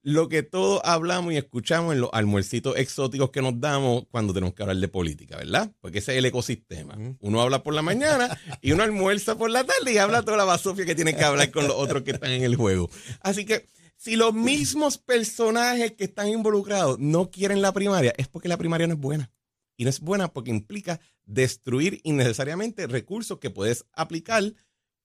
lo 0.03 0.29
que 0.29 0.43
todos 0.43 0.81
hablamos 0.85 1.33
y 1.33 1.37
escuchamos 1.37 1.95
en 1.95 2.01
los 2.01 2.11
almuercitos 2.13 2.77
exóticos 2.77 3.31
que 3.31 3.41
nos 3.43 3.61
damos 3.61 4.05
cuando 4.11 4.33
tenemos 4.35 4.55
que 4.55 4.63
hablar 4.63 4.77
de 4.79 4.89
política, 4.89 5.37
¿verdad? 5.37 5.73
Porque 5.81 5.99
ese 5.99 6.13
es 6.13 6.19
el 6.19 6.25
ecosistema. 6.25 6.97
Uno 7.21 7.41
habla 7.41 7.63
por 7.63 7.75
la 7.75 7.83
mañana 7.83 8.39
y 8.63 8.73
uno 8.73 8.83
almuerza 8.85 9.37
por 9.39 9.51
la 9.51 9.65
tarde 9.65 9.93
y 9.93 9.99
habla 9.99 10.23
toda 10.23 10.37
la 10.37 10.45
basofia 10.45 10.85
que 10.87 10.95
tiene 10.95 11.17
que 11.17 11.25
hablar 11.25 11.51
con 11.51 11.67
los 11.67 11.77
otros 11.77 12.03
que 12.03 12.13
están 12.13 12.31
en 12.33 12.43
el 12.43 12.57
juego. 12.57 12.91
Así 13.21 13.45
que 13.45 13.67
si 13.99 14.17
los 14.17 14.33
mismos 14.33 14.97
personajes 14.97 15.93
que 15.93 16.05
están 16.05 16.29
involucrados 16.29 16.99
no 17.01 17.31
quieren 17.31 17.61
la 17.61 17.73
primaria, 17.73 18.15
es 18.17 18.29
porque 18.29 18.49
la 18.49 18.57
primaria 18.57 18.87
no 18.87 18.95
es 18.95 19.01
buena. 19.01 19.31
Y 19.77 19.85
no 19.85 19.91
es 19.91 20.01
buena 20.01 20.33
porque 20.33 20.51
implica 20.51 20.99
destruir 21.27 22.01
innecesariamente 22.05 22.87
recursos 22.87 23.39
que 23.39 23.51
puedes 23.51 23.85
aplicar 23.93 24.43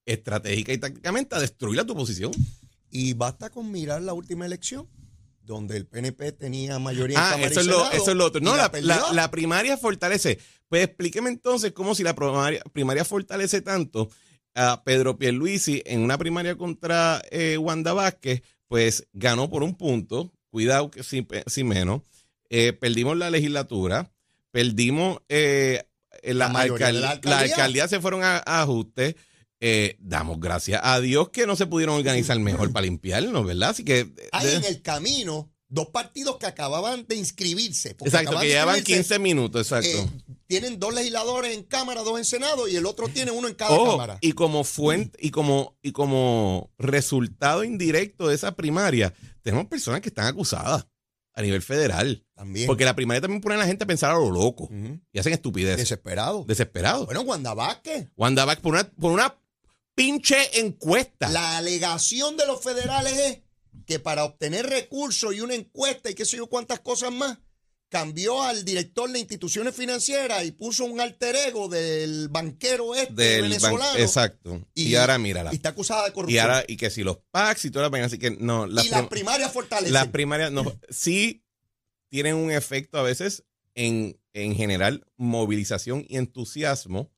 estratégica 0.05 0.73
y 0.73 0.77
tácticamente 0.77 1.35
a 1.35 1.39
destruir 1.39 1.79
a 1.79 1.85
tu 1.85 1.95
posición. 1.95 2.31
Y 2.89 3.13
basta 3.13 3.50
con 3.50 3.71
mirar 3.71 4.01
la 4.03 4.13
última 4.13 4.45
elección, 4.45 4.88
donde 5.41 5.77
el 5.77 5.85
PNP 5.88 6.31
tenía 6.33 6.77
mayoría 6.79 7.17
en 7.17 7.23
Ah, 7.23 7.38
y 7.39 7.43
eso 7.45 7.59
es, 7.62 7.65
lo, 7.67 7.91
eso 7.91 8.12
es 8.12 8.15
lo 8.17 8.25
otro. 8.25 8.41
No, 8.41 8.55
la, 8.55 8.71
perdió. 8.71 8.88
la- 8.89 9.12
la 9.13 9.31
primaria 9.31 9.77
fortalece. 9.77 10.39
Pues 10.69 10.85
explíqueme 10.85 11.29
entonces 11.29 11.71
cómo 11.71 11.95
si 11.95 12.03
la 12.03 12.15
primaria, 12.15 12.63
primaria 12.71 13.03
fortalece 13.05 13.62
tanto 13.62 14.09
a 14.55 14.83
Pedro 14.83 15.17
Pierluisi 15.17 15.81
en 15.85 16.01
una 16.01 16.17
primaria 16.17 16.55
contra 16.55 17.21
eh, 17.31 17.57
Wanda 17.57 17.93
Vázquez, 17.93 18.41
pues 18.67 19.08
ganó 19.13 19.50
por 19.50 19.63
un 19.63 19.75
punto, 19.75 20.32
cuidado 20.50 20.89
que 20.91 21.03
sin, 21.03 21.27
sin 21.48 21.67
menos, 21.67 22.01
Eh, 22.50 22.72
perdimos 22.74 23.17
la 23.17 23.29
legislatura, 23.32 24.12
perdimos 24.51 25.20
eh, 25.29 25.84
la, 26.24 26.34
La 26.34 26.50
mayoría 26.50 26.88
alcal- 26.89 26.93
de 26.93 27.00
la 27.01 27.08
la 27.08 27.12
alcaldía. 27.13 27.46
alcaldía. 27.55 27.88
se 27.88 28.00
fueron 28.00 28.24
a, 28.24 28.38
a 28.46 28.62
ajustes. 28.62 29.15
Eh, 29.60 29.96
damos 30.00 30.39
gracias 30.41 30.82
a 30.84 31.00
Dios 31.00 31.29
que 31.29 31.48
no 31.48 31.55
se 31.55 31.65
pudieron 31.67 31.96
organizar 31.96 32.38
mejor 32.39 32.72
para 32.74 32.86
limpiarnos, 32.86 33.46
¿verdad? 33.46 33.70
Así 33.70 33.84
que. 33.86 34.00
eh, 34.01 34.29
Hay 34.34 34.53
en 34.55 34.65
el 34.65 34.82
camino 34.82 35.50
dos 35.74 35.89
partidos 35.89 36.38
que 36.38 36.46
acababan 36.46 37.06
de 37.08 37.15
inscribirse. 37.15 37.96
porque 37.96 38.10
exacto, 38.10 38.39
que 38.39 38.48
llevan 38.48 38.77
inscribirse, 38.77 39.15
15 39.15 39.20
minutos, 39.20 39.72
exacto. 39.72 39.89
eh, 39.89 40.36
tienen 40.46 40.80
dos 40.80 40.94
legisladores 40.94 41.56
en 41.56 41.63
Cámara, 41.63 42.03
dos 42.03 42.20
en 42.20 42.25
Senado 42.25 42.68
y 42.68 42.75
el 42.75 42.86
otro 42.86 43.08
tiene 43.10 43.32
uno 43.32 43.48
en 43.48 43.56
cada 43.56 43.75
Cámara. 43.75 44.18
y 44.22 44.34
como 44.34 44.63
fuente, 44.63 45.18
y 45.20 45.32
como, 45.32 45.75
y 45.82 45.92
como 45.92 46.72
resultado 46.77 47.63
indirecto 47.63 48.27
de 48.27 48.36
esa 48.36 48.56
primaria, 48.56 49.13
tenemos 49.42 49.65
personas 49.65 50.01
que 50.01 50.10
están 50.10 50.27
acusadas 50.27 50.86
a 51.34 51.42
nivel 51.42 51.63
federal. 51.63 52.24
También. 52.36 52.68
Porque 52.68 52.86
la 52.86 52.96
primaria 52.96 53.22
también 53.22 53.42
pone 53.42 53.56
a 53.56 53.58
la 53.58 53.65
gente 53.65 53.84
a 53.84 53.88
pensar 53.88 54.12
a 54.12 54.15
lo 54.20 54.30
loco 54.30 54.70
y 55.12 55.20
hacen 55.20 55.34
estupidez. 55.34 55.77
Desesperado. 55.77 56.46
Desesperado. 56.48 57.06
Bueno, 57.06 57.22
Wanda 57.22 57.53
Vázquez. 57.53 58.10
Wanda 58.15 58.46
Vázquez 58.46 58.62
por 58.62 58.74
una, 58.74 58.84
por 58.84 59.12
una 59.12 59.36
pinche 59.96 60.60
encuesta. 60.60 61.30
La 61.30 61.58
alegación 61.58 62.38
de 62.38 62.46
los 62.46 62.62
federales 62.62 63.18
es 63.18 63.42
que 63.85 63.99
para 63.99 64.23
obtener 64.25 64.65
recursos 64.67 65.33
y 65.35 65.41
una 65.41 65.55
encuesta 65.55 66.09
y 66.09 66.15
qué 66.15 66.25
sé 66.25 66.37
yo 66.37 66.47
cuántas 66.47 66.79
cosas 66.79 67.11
más, 67.11 67.37
cambió 67.89 68.41
al 68.41 68.65
director 68.65 69.11
de 69.11 69.19
instituciones 69.19 69.75
financieras 69.75 70.43
y 70.45 70.51
puso 70.51 70.83
un 70.85 70.99
alter 70.99 71.35
ego 71.35 71.67
del 71.69 72.27
banquero 72.29 72.95
este 72.95 73.13
del 73.13 73.41
ban- 73.43 73.49
venezolano. 73.49 73.99
Exacto. 73.99 74.67
Y, 74.73 74.89
Y- 74.89 74.95
ahora 74.95 75.19
mírala. 75.19 75.51
Y 75.53 75.57
está 75.57 75.69
acusada 75.69 76.03
de 76.05 76.09
Y 76.09 76.13
corrupción. 76.13 76.41
ahora, 76.43 76.63
y 76.67 76.75
que 76.77 76.89
si 76.89 77.03
los 77.03 77.17
PACs 77.29 77.65
y 77.65 77.69
todas 77.71 77.85
las 77.85 77.91
vainas, 77.91 78.07
así 78.11 78.17
que 78.17 78.31
no. 78.31 78.65
y 78.65 78.71
Las, 78.71 78.87
las 78.87 78.99
prim- 79.01 79.09
primarias 79.09 79.51
fortalecen. 79.53 79.93
las 79.93 80.07
primarias 80.07 80.51
no, 80.51 80.63
sí 80.89 81.43
tienen 82.09 82.35
un 82.35 82.49
efecto 82.51 82.97
a 82.97 83.03
veces 83.03 83.43
en, 83.75 84.19
en 84.33 84.55
general 84.55 85.05
movilización 85.17 86.03
y 86.09 86.17
entusiasmo 86.17 87.11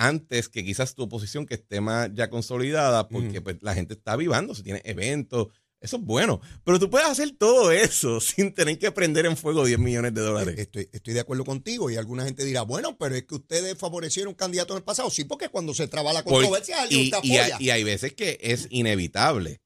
antes 0.00 0.48
que 0.48 0.64
quizás 0.64 0.94
tu 0.94 1.02
oposición 1.02 1.44
que 1.44 1.54
esté 1.54 1.82
más 1.82 2.10
ya 2.14 2.30
consolidada 2.30 3.06
porque 3.06 3.42
pues, 3.42 3.58
la 3.60 3.74
gente 3.74 3.92
está 3.92 4.12
avivando, 4.12 4.54
se 4.54 4.62
tiene 4.62 4.80
eventos, 4.86 5.48
eso 5.78 5.98
es 5.98 6.02
bueno. 6.02 6.40
Pero 6.64 6.78
tú 6.78 6.88
puedes 6.88 7.06
hacer 7.06 7.32
todo 7.32 7.70
eso 7.70 8.18
sin 8.20 8.54
tener 8.54 8.78
que 8.78 8.90
prender 8.92 9.26
en 9.26 9.36
fuego 9.36 9.62
10 9.62 9.78
millones 9.78 10.14
de 10.14 10.22
dólares. 10.22 10.58
Estoy, 10.58 10.88
estoy 10.90 11.12
de 11.12 11.20
acuerdo 11.20 11.44
contigo 11.44 11.90
y 11.90 11.96
alguna 11.96 12.24
gente 12.24 12.46
dirá, 12.46 12.62
bueno, 12.62 12.96
pero 12.96 13.14
es 13.14 13.24
que 13.24 13.34
ustedes 13.34 13.76
favorecieron 13.76 14.30
un 14.30 14.36
candidato 14.36 14.72
en 14.72 14.78
el 14.78 14.84
pasado. 14.84 15.10
Sí, 15.10 15.24
porque 15.24 15.50
cuando 15.50 15.74
se 15.74 15.86
traba 15.86 16.14
la 16.14 16.22
controversia, 16.22 16.80
alguien 16.80 17.02
y, 17.02 17.04
y 17.04 17.12
apoya. 17.12 17.56
hay, 17.56 17.66
y 17.66 17.70
hay 17.70 17.84
veces 17.84 18.14
que 18.14 18.38
es 18.40 18.68
inevitable, 18.70 19.60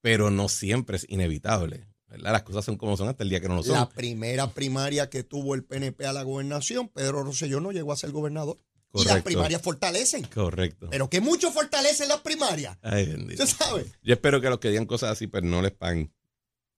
pero 0.00 0.32
no 0.32 0.48
siempre 0.48 0.96
es 0.96 1.06
inevitable. 1.08 1.86
¿verdad? 2.08 2.32
Las 2.32 2.42
cosas 2.42 2.64
son 2.64 2.76
como 2.76 2.96
son 2.96 3.08
hasta 3.08 3.22
el 3.22 3.28
día 3.28 3.40
que 3.40 3.48
no 3.48 3.54
lo 3.54 3.62
son. 3.62 3.74
La 3.74 3.88
primera 3.88 4.52
primaria 4.52 5.08
que 5.08 5.22
tuvo 5.22 5.54
el 5.54 5.62
PNP 5.62 6.06
a 6.06 6.12
la 6.12 6.24
gobernación, 6.24 6.88
Pedro 6.88 7.22
Rosselló 7.22 7.60
no 7.60 7.70
llegó 7.70 7.92
a 7.92 7.96
ser 7.96 8.10
gobernador. 8.10 8.56
Y 8.94 9.04
las 9.04 9.22
primarias 9.22 9.60
fortalecen. 9.62 10.24
Correcto. 10.24 10.88
Pero 10.90 11.10
que 11.10 11.20
mucho 11.20 11.52
fortalecen 11.52 12.08
las 12.08 12.20
primarias. 12.20 12.78
Ay, 12.82 13.06
bendito. 13.06 13.42
¿Usted 13.44 13.56
sabe? 13.64 13.84
Yo 14.02 14.14
espero 14.14 14.40
que 14.40 14.48
los 14.48 14.58
que 14.58 14.70
digan 14.70 14.86
cosas 14.86 15.10
así, 15.10 15.26
pues 15.26 15.42
no 15.42 15.60
les 15.62 15.72
paguen. 15.72 16.12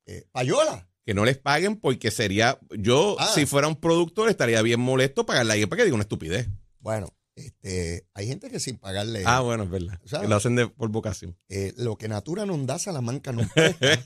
Eh, 0.06 0.26
Payola. 0.32 0.88
Que 1.06 1.14
no 1.14 1.24
les 1.24 1.38
paguen 1.38 1.76
porque 1.76 2.10
sería. 2.10 2.58
Yo, 2.76 3.16
Ah. 3.18 3.30
si 3.34 3.46
fuera 3.46 3.68
un 3.68 3.76
productor, 3.76 4.28
estaría 4.28 4.60
bien 4.62 4.80
molesto 4.80 5.24
pagarle 5.24 5.52
a 5.52 5.54
alguien 5.54 5.68
para 5.68 5.78
que 5.78 5.84
diga 5.84 5.94
una 5.94 6.02
estupidez. 6.02 6.48
Bueno, 6.80 7.08
este, 7.36 8.06
hay 8.14 8.26
gente 8.26 8.50
que 8.50 8.60
sin 8.60 8.76
pagarle 8.76 9.22
ah, 9.24 9.40
bueno, 9.40 9.64
es 9.64 9.70
verdad. 9.70 9.98
¿sabes? 10.04 10.24
Que 10.24 10.28
lo 10.28 10.36
hacen 10.36 10.56
de, 10.56 10.68
por 10.68 10.88
vocación. 10.90 11.38
eh, 11.48 11.72
lo 11.76 11.96
que 11.96 12.08
Natura 12.08 12.44
no 12.46 12.56
da, 12.66 12.78
Salamanca 12.78 13.32
no 13.32 13.48
presta. 13.54 13.98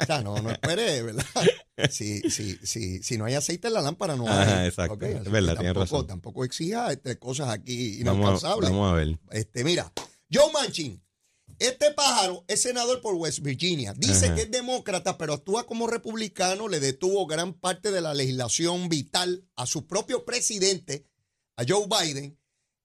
o 0.00 0.04
sea, 0.06 0.20
no, 0.22 0.40
no 0.42 0.50
espere, 0.50 1.02
¿verdad? 1.02 1.24
Si, 1.90 2.20
si, 2.30 2.56
si, 2.62 3.02
si 3.02 3.18
no 3.18 3.24
hay 3.24 3.34
aceite 3.34 3.68
en 3.68 3.74
la 3.74 3.82
lámpara, 3.82 4.16
no 4.16 4.24
hay. 4.28 4.38
Ajá, 4.38 4.66
exacto. 4.66 4.94
Ok, 4.94 5.02
Es 5.04 5.30
verdad, 5.30 5.54
tienes 5.56 5.74
tampoco, 5.74 5.80
razón. 5.80 6.06
Tampoco 6.06 6.44
exija 6.44 6.92
este, 6.92 7.18
cosas 7.18 7.48
aquí 7.48 8.02
Vamos 8.02 8.18
a, 8.18 8.20
inalcanzables. 8.22 8.70
vamos 8.70 8.92
a 8.92 8.94
ver. 8.96 9.18
Este, 9.30 9.64
mira, 9.64 9.92
Joe 10.30 10.52
Manchin, 10.52 11.02
este 11.58 11.92
pájaro 11.92 12.44
es 12.48 12.62
senador 12.62 13.00
por 13.00 13.14
West 13.14 13.40
Virginia. 13.40 13.94
Dice 13.96 14.26
Ajá. 14.26 14.34
que 14.34 14.42
es 14.42 14.50
demócrata, 14.50 15.16
pero 15.16 15.34
actúa 15.34 15.64
como 15.66 15.86
republicano. 15.86 16.68
Le 16.68 16.80
detuvo 16.80 17.26
gran 17.26 17.54
parte 17.54 17.90
de 17.90 18.00
la 18.00 18.12
legislación 18.14 18.88
vital 18.88 19.44
a 19.56 19.66
su 19.66 19.86
propio 19.86 20.24
presidente, 20.24 21.06
a 21.56 21.64
Joe 21.66 21.86
Biden. 21.86 22.38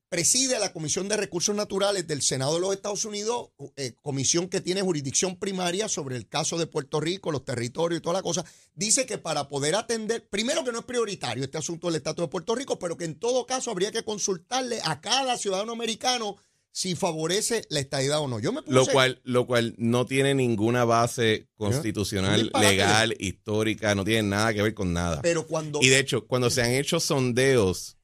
Preside 0.09 0.57
la 0.59 0.71
Comisión 0.71 1.09
de 1.09 1.17
Recursos 1.17 1.53
Naturales 1.53 2.07
del 2.07 2.21
Senado 2.21 2.55
de 2.55 2.61
los 2.61 2.73
Estados 2.73 3.03
Unidos, 3.03 3.49
eh, 3.75 3.93
comisión 4.01 4.47
que 4.47 4.61
tiene 4.61 4.81
jurisdicción 4.81 5.35
primaria 5.35 5.89
sobre 5.89 6.15
el 6.15 6.29
caso 6.29 6.57
de 6.57 6.65
Puerto 6.65 7.01
Rico, 7.01 7.29
los 7.29 7.43
territorios 7.43 7.99
y 7.99 8.01
toda 8.01 8.13
la 8.13 8.21
cosa. 8.21 8.45
Dice 8.73 9.05
que 9.05 9.17
para 9.17 9.49
poder 9.49 9.75
atender, 9.75 10.25
primero 10.29 10.63
que 10.63 10.71
no 10.71 10.79
es 10.79 10.85
prioritario 10.85 11.43
este 11.43 11.57
asunto 11.57 11.87
del 11.87 11.97
estatus 11.97 12.23
de 12.23 12.29
Puerto 12.29 12.55
Rico, 12.55 12.79
pero 12.79 12.95
que 12.95 13.03
en 13.03 13.19
todo 13.19 13.45
caso 13.45 13.69
habría 13.69 13.91
que 13.91 14.03
consultarle 14.03 14.79
a 14.85 15.01
cada 15.01 15.37
ciudadano 15.37 15.73
americano 15.73 16.37
si 16.71 16.95
favorece 16.95 17.63
la 17.69 17.81
estadidad 17.81 18.21
o 18.21 18.29
no. 18.29 18.39
Yo 18.39 18.53
me 18.53 18.61
puse, 18.61 18.73
Lo 18.73 18.85
cual, 18.85 19.19
lo 19.25 19.45
cual 19.45 19.75
no 19.77 20.05
tiene 20.05 20.35
ninguna 20.35 20.85
base 20.85 21.49
constitucional, 21.57 22.49
legal, 22.61 23.13
histórica, 23.19 23.93
no 23.93 24.05
tiene 24.05 24.29
nada 24.29 24.53
que 24.53 24.61
ver 24.61 24.73
con 24.73 24.93
nada. 24.93 25.21
pero 25.21 25.47
cuando 25.47 25.79
Y 25.81 25.89
de 25.89 25.99
hecho, 25.99 26.27
cuando 26.27 26.49
se 26.49 26.61
han 26.61 26.71
hecho 26.71 27.01
sondeos 27.01 27.96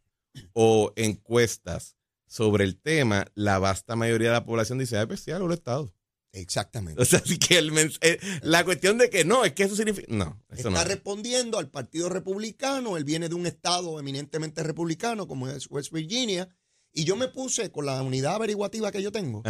o 0.54 0.92
encuestas 0.96 1.96
sobre 2.28 2.64
el 2.64 2.80
tema, 2.82 3.26
la 3.36 3.60
vasta 3.60 3.96
mayoría 3.96 4.30
de 4.30 4.34
la 4.34 4.46
población 4.46 4.80
dice, 4.80 4.98
ay, 4.98 5.06
pues 5.06 5.20
sí, 5.20 5.32
el 5.32 5.52
Estado. 5.52 5.94
exactamente 6.32 7.00
O 7.02 7.06
sea, 7.06 7.20
así 7.20 7.38
que 7.38 7.60
el 7.60 7.72
eh, 8.02 8.20
la 8.42 8.64
cuestión 8.66 8.98
de 8.98 9.10
que 9.10 9.24
no, 9.24 9.46
es 9.46 9.54
que 9.54 9.64
eso 9.64 9.76
significa... 9.76 10.08
No, 10.12 10.42
eso 10.50 10.70
está 10.70 10.84
no. 10.84 10.84
respondiendo 10.84 11.60
al 11.60 11.70
Partido 11.70 12.10
Republicano. 12.10 12.98
Él 12.98 13.04
viene 13.04 13.30
de 13.30 13.36
un 13.36 13.46
estado 13.46 14.00
eminentemente 14.00 14.64
republicano 14.64 15.28
como 15.28 15.48
es 15.48 15.70
West 15.70 15.92
Virginia. 15.92 16.48
Y 16.92 17.04
yo 17.06 17.16
me 17.16 17.28
puse 17.28 17.72
con 17.72 17.86
la 17.86 18.02
unidad 18.02 18.36
averiguativa 18.36 18.92
que 18.92 19.02
yo 19.04 19.12
tengo, 19.12 19.44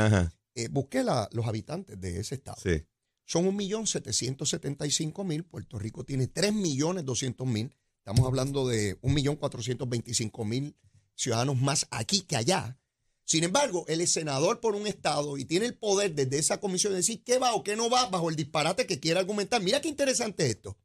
eh, 0.56 0.68
busqué 0.70 1.04
la- 1.04 1.30
los 1.32 1.46
habitantes 1.48 2.00
de 2.00 2.20
ese 2.20 2.36
estado. 2.36 2.58
sí. 2.62 2.84
Son 3.26 3.46
1.775.000. 3.46 5.44
Puerto 5.48 5.80
Rico 5.80 6.04
tiene 6.04 6.28
3.200.000. 6.28 7.72
Estamos 8.06 8.28
hablando 8.28 8.68
de 8.68 9.00
1.425.000 9.02 10.76
ciudadanos 11.16 11.58
más 11.62 11.88
aquí 11.92 12.22
que 12.22 12.36
allá. 12.36 12.78
Sin 13.26 13.46
embargo, 13.46 13.86
él 13.88 14.02
es 14.02 14.12
senador 14.12 14.60
por 14.60 14.76
un 14.76 14.86
estado 14.88 15.38
y 15.38 15.46
tiene 15.46 15.66
el 15.68 15.78
poder 15.78 16.14
desde 16.14 16.38
esa 16.38 16.60
comisión 16.60 16.92
de 16.92 16.98
decir 16.98 17.24
qué 17.24 17.40
va 17.40 17.54
o 17.56 17.64
qué 17.64 17.78
no 17.78 17.90
va 17.90 18.08
bajo 18.10 18.30
el 18.30 18.36
disparate 18.36 18.86
que 18.86 19.00
quiera 19.00 19.22
argumentar. 19.22 19.62
Mira 19.62 19.80
qué 19.80 19.88
interesante 19.88 20.50
esto. 20.50 20.78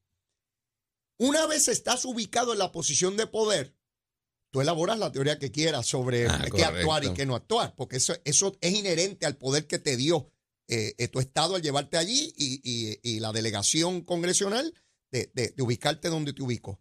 Una 1.18 1.46
vez 1.46 1.66
estás 1.66 2.04
ubicado 2.04 2.52
en 2.52 2.60
la 2.60 2.70
posición 2.70 3.16
de 3.16 3.26
poder, 3.26 3.74
tú 4.52 4.60
elaboras 4.60 5.00
la 5.00 5.10
teoría 5.10 5.40
que 5.40 5.50
quieras 5.50 5.86
sobre 5.88 6.28
Ah, 6.28 6.38
qué 6.54 6.62
actuar 6.64 7.02
y 7.02 7.06
qué 7.14 7.26
no 7.26 7.34
actuar, 7.34 7.74
porque 7.74 7.96
eso, 7.96 8.14
eso 8.24 8.56
es 8.60 8.72
inherente 8.72 9.26
al 9.26 9.36
poder 9.36 9.66
que 9.66 9.80
te 9.80 9.96
dio 9.96 10.30
eh, 10.68 10.94
eh, 10.98 11.08
tu 11.08 11.18
estado 11.18 11.56
al 11.56 11.62
llevarte 11.62 11.96
allí 11.96 12.32
y, 12.36 12.60
y- 12.62 13.00
y 13.02 13.18
la 13.20 13.32
delegación 13.32 14.02
congresional 14.02 14.72
de, 15.10 15.28
de- 15.34 15.48
de 15.48 15.62
ubicarte 15.64 16.08
donde 16.10 16.32
te 16.32 16.42
ubico. 16.42 16.80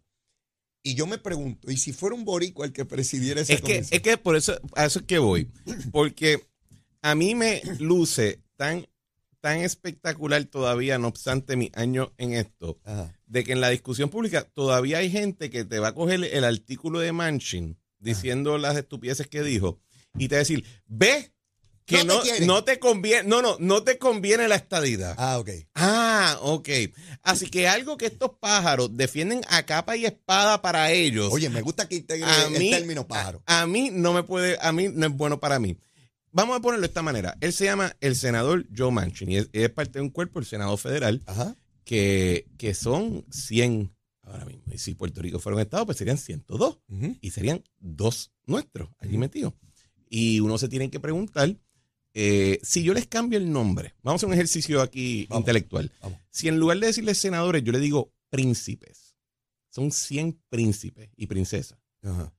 Y 0.82 0.94
yo 0.94 1.06
me 1.06 1.18
pregunto, 1.18 1.70
¿y 1.70 1.76
si 1.76 1.92
fuera 1.92 2.14
un 2.14 2.24
boricua 2.24 2.64
el 2.66 2.72
que 2.72 2.84
presidiera 2.84 3.40
esa 3.40 3.52
Es 3.52 3.60
que, 3.60 3.74
comisión? 3.74 3.88
es 3.90 4.00
que 4.02 4.16
por 4.16 4.36
eso, 4.36 4.58
a 4.74 4.86
eso 4.86 5.00
es 5.00 5.04
que 5.06 5.18
voy. 5.18 5.50
Porque 5.92 6.46
a 7.02 7.14
mí 7.14 7.34
me 7.34 7.62
luce 7.78 8.40
tan, 8.56 8.86
tan 9.40 9.58
espectacular 9.60 10.44
todavía, 10.44 10.98
no 10.98 11.08
obstante 11.08 11.56
mi 11.56 11.70
año 11.74 12.12
en 12.16 12.32
esto, 12.34 12.78
Ajá. 12.84 13.12
de 13.26 13.44
que 13.44 13.52
en 13.52 13.60
la 13.60 13.70
discusión 13.70 14.08
pública 14.08 14.42
todavía 14.44 14.98
hay 14.98 15.10
gente 15.10 15.50
que 15.50 15.64
te 15.64 15.78
va 15.78 15.88
a 15.88 15.94
coger 15.94 16.22
el 16.24 16.44
artículo 16.44 17.00
de 17.00 17.12
Manchin 17.12 17.76
diciendo 17.98 18.58
las 18.58 18.76
estupideces 18.76 19.26
que 19.26 19.42
dijo 19.42 19.80
y 20.16 20.28
te 20.28 20.36
va 20.36 20.38
a 20.38 20.40
decir, 20.40 20.64
ve 20.86 21.32
que 21.88 21.96
No 21.96 22.00
te 22.02 22.06
no, 22.06 22.20
quieren. 22.22 22.46
no 22.46 22.64
te 22.64 22.78
conviene, 22.78 23.28
no, 23.28 23.40
no, 23.42 23.56
no 23.58 23.82
te 23.82 23.96
conviene 23.98 24.46
la 24.46 24.56
estadidad. 24.56 25.14
Ah, 25.18 25.38
ok. 25.38 25.50
Ah, 25.74 26.38
ok. 26.42 26.68
Así 27.22 27.46
que 27.48 27.66
algo 27.66 27.96
que 27.96 28.06
estos 28.06 28.32
pájaros 28.38 28.96
defienden 28.96 29.40
a 29.48 29.64
capa 29.64 29.96
y 29.96 30.04
espada 30.04 30.60
para 30.62 30.92
ellos. 30.92 31.30
Oye, 31.32 31.48
me 31.48 31.62
gusta 31.62 31.88
que 31.88 31.96
integre 31.96 32.26
a 32.26 32.44
el 32.48 32.58
mí, 32.58 32.70
término 32.70 33.08
pájaro. 33.08 33.42
A, 33.46 33.62
a 33.62 33.66
mí 33.66 33.90
no 33.90 34.12
me 34.12 34.22
puede, 34.22 34.58
a 34.60 34.70
mí 34.70 34.88
no 34.92 35.06
es 35.06 35.12
bueno 35.12 35.40
para 35.40 35.58
mí. 35.58 35.76
Vamos 36.30 36.58
a 36.58 36.60
ponerlo 36.60 36.82
de 36.82 36.88
esta 36.88 37.02
manera. 37.02 37.36
Él 37.40 37.54
se 37.54 37.64
llama 37.64 37.96
el 38.00 38.14
senador 38.14 38.66
Joe 38.76 38.92
Manchin 38.92 39.30
y 39.30 39.38
es, 39.38 39.48
es 39.54 39.70
parte 39.70 39.98
de 39.98 40.02
un 40.02 40.10
cuerpo, 40.10 40.38
el 40.40 40.44
Senado 40.44 40.76
Federal, 40.76 41.22
Ajá. 41.24 41.56
que, 41.84 42.46
que 42.58 42.74
son 42.74 43.24
100 43.30 43.94
ahora 44.24 44.44
mismo. 44.44 44.62
Y 44.70 44.76
si 44.76 44.92
Puerto 44.94 45.22
Rico 45.22 45.38
fuera 45.40 45.56
un 45.56 45.62
estado, 45.62 45.86
pues 45.86 45.96
serían 45.96 46.18
102 46.18 46.80
Ujú. 46.86 47.16
y 47.22 47.30
serían 47.30 47.64
dos 47.80 48.30
nuestros 48.44 48.90
allí 48.98 49.16
metidos. 49.16 49.54
Y 50.10 50.40
uno 50.40 50.58
se 50.58 50.68
tiene 50.68 50.90
que 50.90 51.00
preguntar 51.00 51.56
eh, 52.14 52.58
si 52.62 52.82
yo 52.82 52.94
les 52.94 53.06
cambio 53.06 53.38
el 53.38 53.50
nombre. 53.52 53.94
Vamos 54.02 54.22
a 54.22 54.26
un 54.26 54.32
ejercicio 54.32 54.80
aquí 54.80 55.26
Vamos, 55.28 55.42
intelectual. 55.42 55.92
vamos. 56.00 56.18
Si 56.30 56.48
en 56.48 56.58
lugar 56.58 56.78
de 56.78 56.86
decirles 56.86 57.18
senadores, 57.18 57.62
yo 57.62 57.72
le 57.72 57.78
digo 57.80 58.12
príncipes. 58.30 59.16
Son 59.70 59.92
100 59.92 60.40
príncipes 60.48 61.10
y 61.16 61.26
princesas. 61.26 61.78
Ajá. 62.02 62.32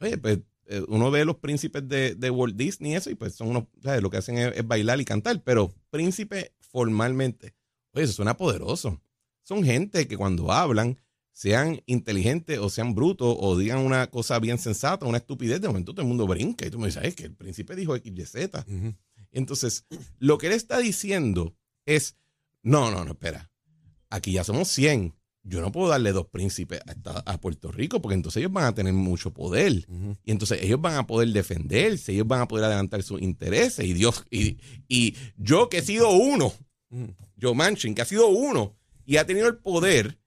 Oye, 0.00 0.18
pues 0.18 0.40
eh, 0.66 0.82
uno 0.88 1.10
ve 1.10 1.24
los 1.24 1.36
príncipes 1.36 1.88
de, 1.88 2.14
de 2.14 2.30
Walt 2.30 2.56
Disney 2.56 2.92
y 2.92 2.94
eso, 2.96 3.10
y 3.10 3.14
pues 3.14 3.34
son 3.34 3.48
unos, 3.48 3.64
¿sabes? 3.82 4.02
Lo 4.02 4.10
que 4.10 4.16
hacen 4.18 4.36
es, 4.38 4.56
es 4.56 4.66
bailar 4.66 5.00
y 5.00 5.04
cantar, 5.04 5.42
pero 5.42 5.72
príncipe 5.90 6.52
formalmente. 6.60 7.54
Oye, 7.92 8.04
eso 8.04 8.12
suena 8.14 8.36
poderoso. 8.36 9.00
Son 9.42 9.64
gente 9.64 10.06
que 10.08 10.16
cuando 10.16 10.50
hablan 10.52 10.98
sean 11.32 11.80
inteligentes 11.86 12.58
o 12.58 12.68
sean 12.68 12.94
brutos 12.94 13.34
o 13.40 13.56
digan 13.56 13.78
una 13.78 14.06
cosa 14.08 14.38
bien 14.38 14.58
sensata, 14.58 15.06
una 15.06 15.18
estupidez, 15.18 15.60
de 15.60 15.68
momento 15.68 15.92
todo 15.92 16.02
el 16.02 16.08
mundo 16.08 16.26
brinca 16.26 16.66
y 16.66 16.70
tú 16.70 16.78
me 16.78 16.86
dices, 16.86 17.02
es 17.04 17.14
que 17.14 17.24
el 17.24 17.34
príncipe 17.34 17.74
dijo 17.74 17.96
XYZ. 17.96 18.34
Entonces, 19.32 19.86
lo 20.18 20.38
que 20.38 20.48
él 20.48 20.52
está 20.52 20.78
diciendo 20.78 21.56
es, 21.86 22.16
no, 22.62 22.90
no, 22.90 23.04
no, 23.04 23.12
espera, 23.12 23.50
aquí 24.10 24.32
ya 24.32 24.44
somos 24.44 24.68
100. 24.68 25.14
Yo 25.44 25.60
no 25.60 25.72
puedo 25.72 25.88
darle 25.88 26.12
dos 26.12 26.28
príncipes 26.28 26.80
a, 27.04 27.40
Puerto 27.40 27.72
Rico 27.72 28.00
porque 28.00 28.14
entonces 28.14 28.40
ellos 28.40 28.52
van 28.52 28.66
a 28.66 28.74
tener 28.76 28.92
mucho 28.92 29.34
poder. 29.34 29.72
Y 30.24 30.30
entonces 30.30 30.62
ellos 30.62 30.80
van 30.80 30.94
a 30.94 31.06
poder 31.06 31.30
defenderse, 31.30 32.12
ellos 32.12 32.28
van 32.28 32.42
a 32.42 32.48
poder 32.48 32.66
adelantar 32.66 33.02
sus 33.02 33.20
intereses. 33.20 33.84
Y 33.84 33.92
Dios, 33.92 34.24
y, 34.30 34.58
y 34.86 35.16
yo 35.36 35.68
que 35.68 35.78
he 35.78 35.82
sido 35.82 36.10
uno, 36.10 36.52
yo 37.36 37.54
Manchin, 37.54 37.96
que 37.96 38.02
ha 38.02 38.04
sido 38.04 38.28
uno 38.28 38.76
y 39.04 39.16
ha 39.16 39.26
tenido 39.26 39.48
el 39.48 39.56
poder 39.56 40.20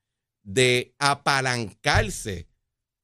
de 0.43 0.93
apalancarse 0.99 2.49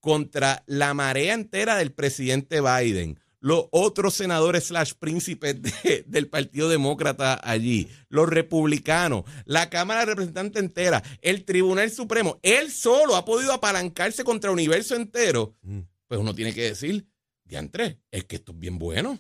contra 0.02 0.64
la 0.66 0.94
marea 0.94 1.34
entera 1.34 1.78
del 1.78 1.94
presidente 1.94 2.60
Biden, 2.60 3.20
los 3.42 3.66
otros 3.72 4.14
senadores 4.14 4.66
slash 4.66 4.94
príncipes 4.94 5.58
del 6.06 6.30
Partido 6.30 6.70
Demócrata 6.70 7.42
allí, 7.44 7.90
los 8.08 8.30
republicanos, 8.30 9.26
la 9.46 9.70
Cámara 9.70 10.02
de 10.02 10.06
Representantes 10.06 10.62
entera, 10.62 11.04
el 11.22 11.44
Tribunal 11.44 11.92
Supremo, 11.92 12.40
él 12.44 12.72
solo 12.72 13.16
ha 13.16 13.26
podido 13.26 13.52
apalancarse 13.52 14.24
contra 14.24 14.50
el 14.50 14.54
universo 14.54 14.96
entero, 14.96 15.56
mm. 15.64 15.80
pues 16.08 16.20
uno 16.20 16.34
tiene 16.34 16.54
que 16.54 16.62
decir, 16.62 17.08
diantre, 17.44 18.00
es 18.12 18.26
que 18.26 18.38
esto 18.38 18.52
es 18.54 18.60
bien 18.60 18.78
bueno, 18.78 19.20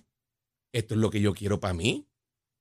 esto 0.71 0.93
es 0.93 0.99
lo 0.99 1.09
que 1.09 1.19
yo 1.19 1.33
quiero 1.33 1.59
para 1.59 1.73
mí 1.73 2.07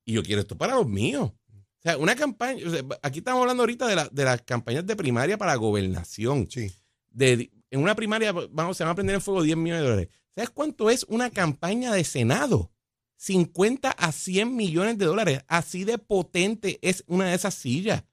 y 0.03 0.13
yo 0.13 0.23
quiero 0.23 0.41
esto 0.41 0.57
para 0.57 0.75
los 0.75 0.87
míos. 0.87 1.31
O 1.31 1.83
sea, 1.83 1.97
una 1.97 2.15
campaña, 2.15 2.61
aquí 3.01 3.19
estamos 3.19 3.41
hablando 3.41 3.63
ahorita 3.63 3.87
de, 3.87 4.09
de, 4.11 4.23
las 4.23 4.41
campañas 4.43 4.85
de 4.85 4.95
primaria 4.95 5.37
para 5.37 5.55
gobernación. 5.55 6.47
Sí. 6.49 6.71
De, 7.09 7.51
en 7.71 7.81
una 7.81 7.95
primaria 7.95 8.31
vamos, 8.31 8.77
se 8.77 8.83
van 8.83 8.91
a 8.91 8.95
prender 8.95 9.15
en 9.15 9.21
fuego 9.21 9.41
10 9.41 9.57
millones 9.57 9.81
de 9.81 9.89
dólares. 9.89 10.09
¿Sabes 10.35 10.49
cuánto 10.49 10.89
es 10.89 11.05
una 11.09 11.29
campaña 11.29 11.93
de 11.93 12.03
Senado? 12.03 12.71
50 13.17 13.91
a 13.91 14.11
100 14.11 14.55
millones 14.55 14.97
de 14.97 15.05
dólares. 15.05 15.43
Así 15.47 15.83
de 15.83 15.97
potente 15.97 16.79
es 16.81 17.03
una 17.07 17.25
de 17.27 17.35
esas 17.35 17.53
sillas. 17.53 18.03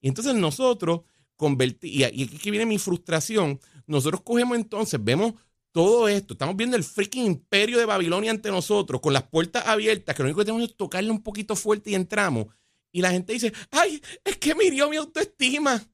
Y 0.00 0.08
entonces 0.08 0.34
nosotros, 0.34 1.02
convertimos, 1.36 1.96
y 1.96 2.04
aquí 2.04 2.50
viene 2.50 2.66
mi 2.66 2.78
frustración, 2.78 3.60
nosotros 3.86 4.22
cogemos 4.22 4.56
entonces, 4.56 5.02
vemos 5.02 5.34
todo 5.72 6.08
esto, 6.08 6.34
estamos 6.34 6.56
viendo 6.56 6.76
el 6.76 6.84
freaking 6.84 7.26
imperio 7.26 7.78
de 7.78 7.84
Babilonia 7.84 8.30
ante 8.30 8.50
nosotros, 8.50 9.00
con 9.00 9.12
las 9.12 9.24
puertas 9.24 9.66
abiertas, 9.66 10.14
que 10.14 10.22
lo 10.22 10.28
único 10.28 10.38
que 10.38 10.44
tenemos 10.44 10.70
es 10.70 10.76
tocarle 10.76 11.10
un 11.10 11.22
poquito 11.22 11.56
fuerte 11.56 11.90
y 11.90 11.94
entramos. 11.96 12.46
Y 12.92 13.00
la 13.02 13.10
gente 13.10 13.32
dice, 13.32 13.52
ay, 13.72 14.00
es 14.22 14.36
que 14.36 14.54
me 14.54 14.64
hirió 14.64 14.88
mi 14.88 14.96
autoestima. 14.96 15.84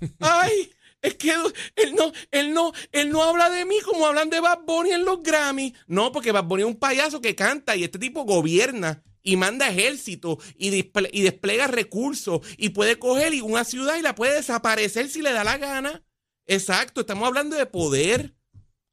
Ay, 0.18 0.70
es 1.02 1.14
que 1.14 1.30
él 1.30 1.94
no, 1.94 2.12
él 2.30 2.52
no, 2.52 2.72
él 2.92 3.10
no 3.10 3.22
habla 3.22 3.50
de 3.50 3.64
mí 3.64 3.76
como 3.84 4.06
hablan 4.06 4.30
de 4.30 4.40
Bad 4.40 4.60
Bunny 4.66 4.90
en 4.92 5.04
los 5.04 5.22
Grammy. 5.22 5.74
No, 5.86 6.12
porque 6.12 6.32
Bad 6.32 6.44
Bunny 6.44 6.62
es 6.62 6.68
un 6.68 6.76
payaso 6.76 7.20
que 7.20 7.34
canta 7.34 7.76
y 7.76 7.84
este 7.84 7.98
tipo 7.98 8.24
gobierna 8.24 9.02
y 9.22 9.36
manda 9.36 9.68
ejército 9.68 10.38
y, 10.56 10.68
y 11.12 11.22
despliega 11.22 11.66
recursos 11.66 12.40
y 12.56 12.70
puede 12.70 12.98
coger 12.98 13.42
una 13.42 13.64
ciudad 13.64 13.96
y 13.96 14.02
la 14.02 14.14
puede 14.14 14.34
desaparecer 14.34 15.08
si 15.08 15.22
le 15.22 15.32
da 15.32 15.44
la 15.44 15.58
gana. 15.58 16.02
Exacto, 16.46 17.02
estamos 17.02 17.28
hablando 17.28 17.56
de 17.56 17.66
poder 17.66 18.34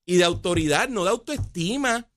y 0.06 0.18
de 0.18 0.24
autoridad, 0.26 0.90
no 0.90 1.06
de 1.06 1.12
autoestima. 1.12 2.12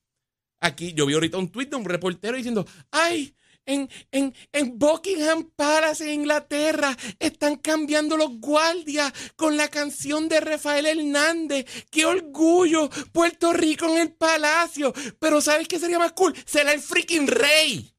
Aquí 0.59 0.93
yo 0.93 1.05
vi 1.05 1.13
ahorita 1.13 1.37
un 1.37 1.49
tuit 1.49 1.69
de 1.69 1.77
un 1.77 1.85
reportero 1.85 2.35
diciendo, 2.35 2.65
ay, 2.91 3.33
en, 3.69 4.33
en, 4.51 4.79
Buckingham 4.79 5.51
Palace, 5.55 6.03
en 6.03 6.21
Inglaterra, 6.21 6.97
están 7.19 7.57
cambiando 7.57 8.17
los 8.17 8.39
guardias 8.39 9.13
con 9.35 9.57
la 9.57 9.69
canción 9.69 10.27
de 10.27 10.39
Rafael 10.39 10.85
Hernández. 10.85 11.65
¡Qué 11.91 12.05
orgullo! 12.05 12.89
Puerto 13.11 13.53
Rico 13.53 13.85
en 13.85 13.99
el 13.99 14.13
palacio. 14.13 14.93
Pero 15.19 15.41
¿sabes 15.41 15.67
qué 15.67 15.79
sería 15.79 15.99
más 15.99 16.13
cool? 16.13 16.35
Será 16.45 16.73
el 16.73 16.81
freaking 16.81 17.27
rey. 17.27 17.93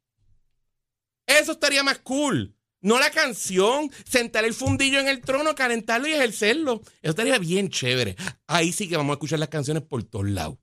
Eso 1.26 1.52
estaría 1.52 1.82
más 1.82 1.98
cool. 2.00 2.56
No 2.82 2.98
la 2.98 3.10
canción, 3.10 3.90
sentar 4.08 4.44
el 4.44 4.54
fundillo 4.54 4.98
en 5.00 5.08
el 5.08 5.20
trono, 5.20 5.54
calentarlo 5.54 6.08
y 6.08 6.12
ejercerlo. 6.12 6.80
Eso 7.02 7.10
estaría 7.10 7.38
bien 7.38 7.68
chévere. 7.68 8.16
Ahí 8.46 8.72
sí 8.72 8.88
que 8.88 8.96
vamos 8.96 9.12
a 9.12 9.14
escuchar 9.14 9.38
las 9.38 9.50
canciones 9.50 9.82
por 9.82 10.02
todos 10.02 10.28
lados. 10.28 10.58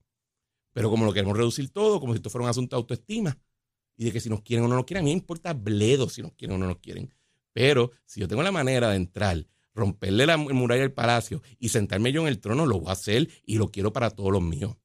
Pero 0.74 0.90
como 0.90 1.06
lo 1.06 1.14
queremos 1.14 1.38
reducir 1.38 1.70
todo, 1.70 2.00
como 2.00 2.14
si 2.14 2.18
esto 2.18 2.30
fuera 2.30 2.46
un 2.46 2.50
asunto 2.50 2.76
de 2.76 2.82
autoestima, 2.82 3.38
y 3.98 4.06
de 4.06 4.12
que 4.12 4.20
si 4.20 4.30
nos 4.30 4.42
quieren 4.42 4.66
o 4.66 4.68
no 4.68 4.76
nos 4.76 4.86
quieren, 4.86 5.02
a 5.02 5.06
mí 5.06 5.10
me 5.12 5.18
importa 5.18 5.54
bledo 5.54 6.08
si 6.08 6.22
nos 6.22 6.34
quieren 6.34 6.56
o 6.56 6.60
no 6.60 6.68
nos 6.68 6.78
quieren. 6.78 7.12
Pero 7.52 7.92
si 8.06 8.20
yo 8.20 8.28
tengo 8.28 8.44
la 8.44 8.52
manera 8.52 8.92
de 8.92 8.96
entrar, 8.96 9.46
romperle 9.74 10.26
la 10.26 10.38
muralla 10.38 10.82
del 10.82 10.94
palacio 10.94 11.42
y 11.60 11.70
sentarme 11.70 12.12
yo 12.12 12.22
en 12.22 12.28
el 12.28 12.40
trono, 12.40 12.66
lo 12.66 12.80
voy 12.80 12.90
a 12.90 12.94
hacer 12.94 13.28
y 13.44 13.58
lo 13.58 13.70
quiero 13.70 13.92
para 13.92 14.12
todos 14.12 14.32
los 14.32 14.42
míos. 14.42 14.78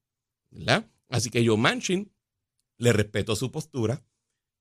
¿Verdad? 0.50 0.90
Así 1.08 1.28
que 1.28 1.44
yo, 1.44 1.56
Manchin, 1.56 2.10
le 2.78 2.92
respeto 2.92 3.36
su 3.36 3.50
postura. 3.50 4.02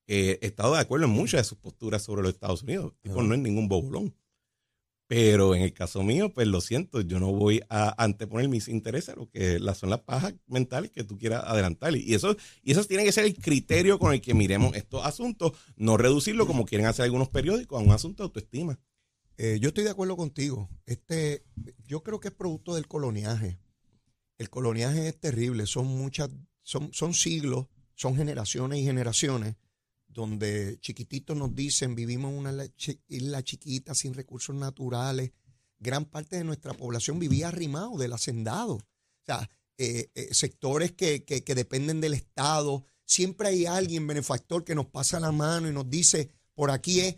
he 0.07 0.39
estado 0.41 0.73
de 0.73 0.81
acuerdo 0.81 1.05
en 1.05 1.11
muchas 1.11 1.39
de 1.39 1.43
sus 1.45 1.57
posturas 1.57 2.01
sobre 2.01 2.21
los 2.21 2.33
Estados 2.33 2.63
Unidos. 2.63 2.93
Tipo, 3.01 3.23
no 3.23 3.33
es 3.33 3.39
ningún 3.39 3.69
bobolón. 3.69 4.13
Pero 5.11 5.55
en 5.55 5.61
el 5.61 5.73
caso 5.73 6.03
mío, 6.03 6.33
pues 6.33 6.47
lo 6.47 6.61
siento, 6.61 7.01
yo 7.01 7.19
no 7.19 7.33
voy 7.33 7.61
a 7.67 8.01
anteponer 8.01 8.47
mis 8.47 8.69
intereses 8.69 9.09
a 9.09 9.17
lo 9.17 9.29
que 9.29 9.59
son 9.75 9.89
las 9.89 9.99
pajas 9.99 10.35
mentales 10.47 10.89
que 10.89 11.03
tú 11.03 11.17
quieras 11.17 11.43
adelantar. 11.45 11.93
Y 11.97 12.13
eso, 12.13 12.37
y 12.63 12.71
eso 12.71 12.81
tiene 12.85 13.03
que 13.03 13.11
ser 13.11 13.25
el 13.25 13.35
criterio 13.35 13.99
con 13.99 14.13
el 14.13 14.21
que 14.21 14.33
miremos 14.33 14.73
estos 14.73 15.05
asuntos, 15.05 15.51
no 15.75 15.97
reducirlo 15.97 16.47
como 16.47 16.63
quieren 16.65 16.87
hacer 16.87 17.03
algunos 17.03 17.27
periódicos 17.27 17.77
a 17.77 17.83
un 17.83 17.91
asunto 17.91 18.23
de 18.23 18.27
autoestima. 18.27 18.79
Eh, 19.35 19.57
yo 19.59 19.67
estoy 19.67 19.83
de 19.83 19.89
acuerdo 19.89 20.15
contigo. 20.15 20.69
Este, 20.85 21.43
yo 21.85 22.03
creo 22.03 22.21
que 22.21 22.29
es 22.29 22.33
producto 22.33 22.75
del 22.75 22.87
coloniaje. 22.87 23.59
El 24.37 24.49
coloniaje 24.49 25.09
es 25.09 25.19
terrible, 25.19 25.65
son 25.65 25.87
muchas, 25.87 26.29
son, 26.61 26.93
son 26.93 27.13
siglos, 27.13 27.67
son 27.95 28.15
generaciones 28.15 28.79
y 28.79 28.83
generaciones 28.85 29.57
donde 30.13 30.77
chiquititos 30.79 31.37
nos 31.37 31.55
dicen 31.55 31.95
vivimos 31.95 32.31
en 32.31 32.37
una 32.37 32.65
isla 33.07 33.43
chiquita 33.43 33.95
sin 33.95 34.13
recursos 34.13 34.55
naturales. 34.55 35.31
Gran 35.79 36.05
parte 36.05 36.35
de 36.35 36.43
nuestra 36.43 36.73
población 36.73 37.19
vivía 37.19 37.47
arrimado 37.47 37.97
del 37.97 38.13
hacendado. 38.13 38.73
O 38.73 39.25
sea, 39.25 39.49
eh, 39.77 40.11
eh, 40.13 40.33
sectores 40.33 40.91
que, 40.91 41.23
dependen 41.55 42.01
del 42.01 42.13
Estado. 42.13 42.85
Siempre 43.03 43.47
hay 43.47 43.65
alguien 43.65 44.05
benefactor 44.05 44.63
que 44.63 44.75
nos 44.75 44.85
pasa 44.87 45.19
la 45.19 45.31
mano 45.31 45.67
y 45.67 45.73
nos 45.73 45.89
dice, 45.89 46.29
por 46.53 46.71
aquí 46.71 46.99
es. 47.01 47.15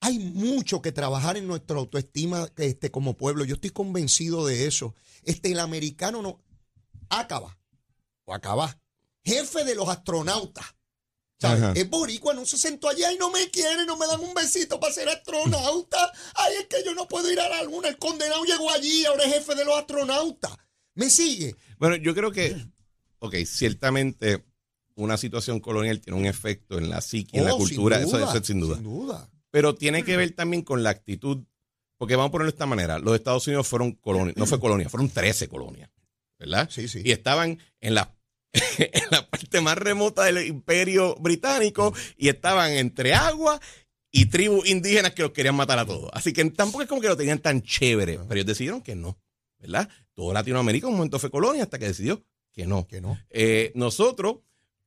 Hay 0.00 0.18
mucho 0.18 0.82
que 0.82 0.90
trabajar 0.90 1.36
en 1.36 1.46
nuestra 1.46 1.78
autoestima 1.78 2.48
este, 2.56 2.90
como 2.90 3.16
pueblo. 3.16 3.44
Yo 3.44 3.54
estoy 3.54 3.70
convencido 3.70 4.44
de 4.46 4.66
eso. 4.66 4.94
Este, 5.22 5.52
el 5.52 5.60
americano 5.60 6.22
no 6.22 6.40
acaba 7.08 7.56
o 8.24 8.34
acaba. 8.34 8.80
Jefe 9.24 9.64
de 9.64 9.76
los 9.76 9.88
astronautas 9.88 10.64
es 11.74 11.90
boricua, 11.90 12.34
no 12.34 12.44
se 12.46 12.58
sentó 12.58 12.88
allá 12.88 13.12
y 13.12 13.16
no 13.16 13.30
me 13.30 13.50
quiere, 13.50 13.84
no 13.86 13.96
me 13.96 14.06
dan 14.06 14.20
un 14.20 14.34
besito 14.34 14.78
para 14.78 14.92
ser 14.92 15.08
astronauta. 15.08 16.12
Ay, 16.34 16.54
es 16.60 16.66
que 16.66 16.84
yo 16.84 16.94
no 16.94 17.08
puedo 17.08 17.30
ir 17.30 17.40
a 17.40 17.48
la 17.48 17.62
luna. 17.64 17.88
El 17.88 17.98
condenado 17.98 18.44
llegó 18.44 18.70
allí, 18.70 19.04
ahora 19.04 19.24
es 19.24 19.34
jefe 19.34 19.54
de 19.54 19.64
los 19.64 19.76
astronautas. 19.76 20.52
¿Me 20.94 21.10
sigue? 21.10 21.56
Bueno, 21.78 21.96
yo 21.96 22.14
creo 22.14 22.32
que, 22.32 22.56
ok, 23.18 23.34
ciertamente 23.46 24.44
una 24.94 25.16
situación 25.16 25.60
colonial 25.60 26.00
tiene 26.00 26.18
un 26.18 26.26
efecto 26.26 26.78
en 26.78 26.90
la 26.90 27.00
psique, 27.00 27.38
en 27.38 27.46
la 27.46 27.54
oh, 27.54 27.58
cultura, 27.58 27.98
eso, 27.98 28.18
es 28.18 28.46
sin 28.46 28.60
duda. 28.60 28.76
Sin 28.76 28.84
duda. 28.84 29.30
Pero 29.50 29.74
tiene 29.74 30.04
que 30.04 30.16
ver 30.16 30.32
también 30.32 30.62
con 30.62 30.82
la 30.82 30.90
actitud, 30.90 31.44
porque 31.96 32.16
vamos 32.16 32.28
a 32.28 32.32
ponerlo 32.32 32.50
de 32.50 32.54
esta 32.54 32.66
manera, 32.66 32.98
los 32.98 33.14
Estados 33.14 33.46
Unidos 33.46 33.66
fueron 33.66 33.92
colonias, 33.92 34.36
no 34.36 34.46
fue 34.46 34.60
colonia, 34.60 34.88
fueron 34.88 35.08
13 35.08 35.48
colonias, 35.48 35.90
¿verdad? 36.38 36.68
Sí, 36.70 36.88
sí. 36.88 37.02
Y 37.04 37.12
estaban 37.12 37.58
en 37.80 37.94
las 37.94 38.08
en 38.78 39.02
la 39.10 39.28
parte 39.28 39.60
más 39.60 39.78
remota 39.78 40.24
del 40.24 40.46
imperio 40.46 41.14
británico 41.16 41.94
y 42.16 42.28
estaban 42.28 42.72
entre 42.72 43.14
agua 43.14 43.60
y 44.10 44.26
tribus 44.26 44.68
indígenas 44.68 45.12
que 45.12 45.22
los 45.22 45.32
querían 45.32 45.54
matar 45.54 45.78
a 45.78 45.86
todos. 45.86 46.10
Así 46.12 46.32
que 46.32 46.44
tampoco 46.50 46.82
es 46.82 46.88
como 46.88 47.00
que 47.00 47.08
lo 47.08 47.16
tenían 47.16 47.38
tan 47.38 47.62
chévere, 47.62 48.18
pero 48.18 48.34
ellos 48.34 48.46
decidieron 48.46 48.82
que 48.82 48.94
no, 48.94 49.18
¿verdad? 49.58 49.88
Todo 50.14 50.32
Latinoamérica 50.32 50.86
en 50.86 50.92
un 50.92 50.98
momento 50.98 51.18
fue 51.18 51.30
colonia 51.30 51.62
hasta 51.62 51.78
que 51.78 51.86
decidió 51.86 52.22
que 52.52 52.66
no. 52.66 52.86
Que 52.86 53.00
no. 53.00 53.18
Eh, 53.30 53.72
nosotros 53.74 54.40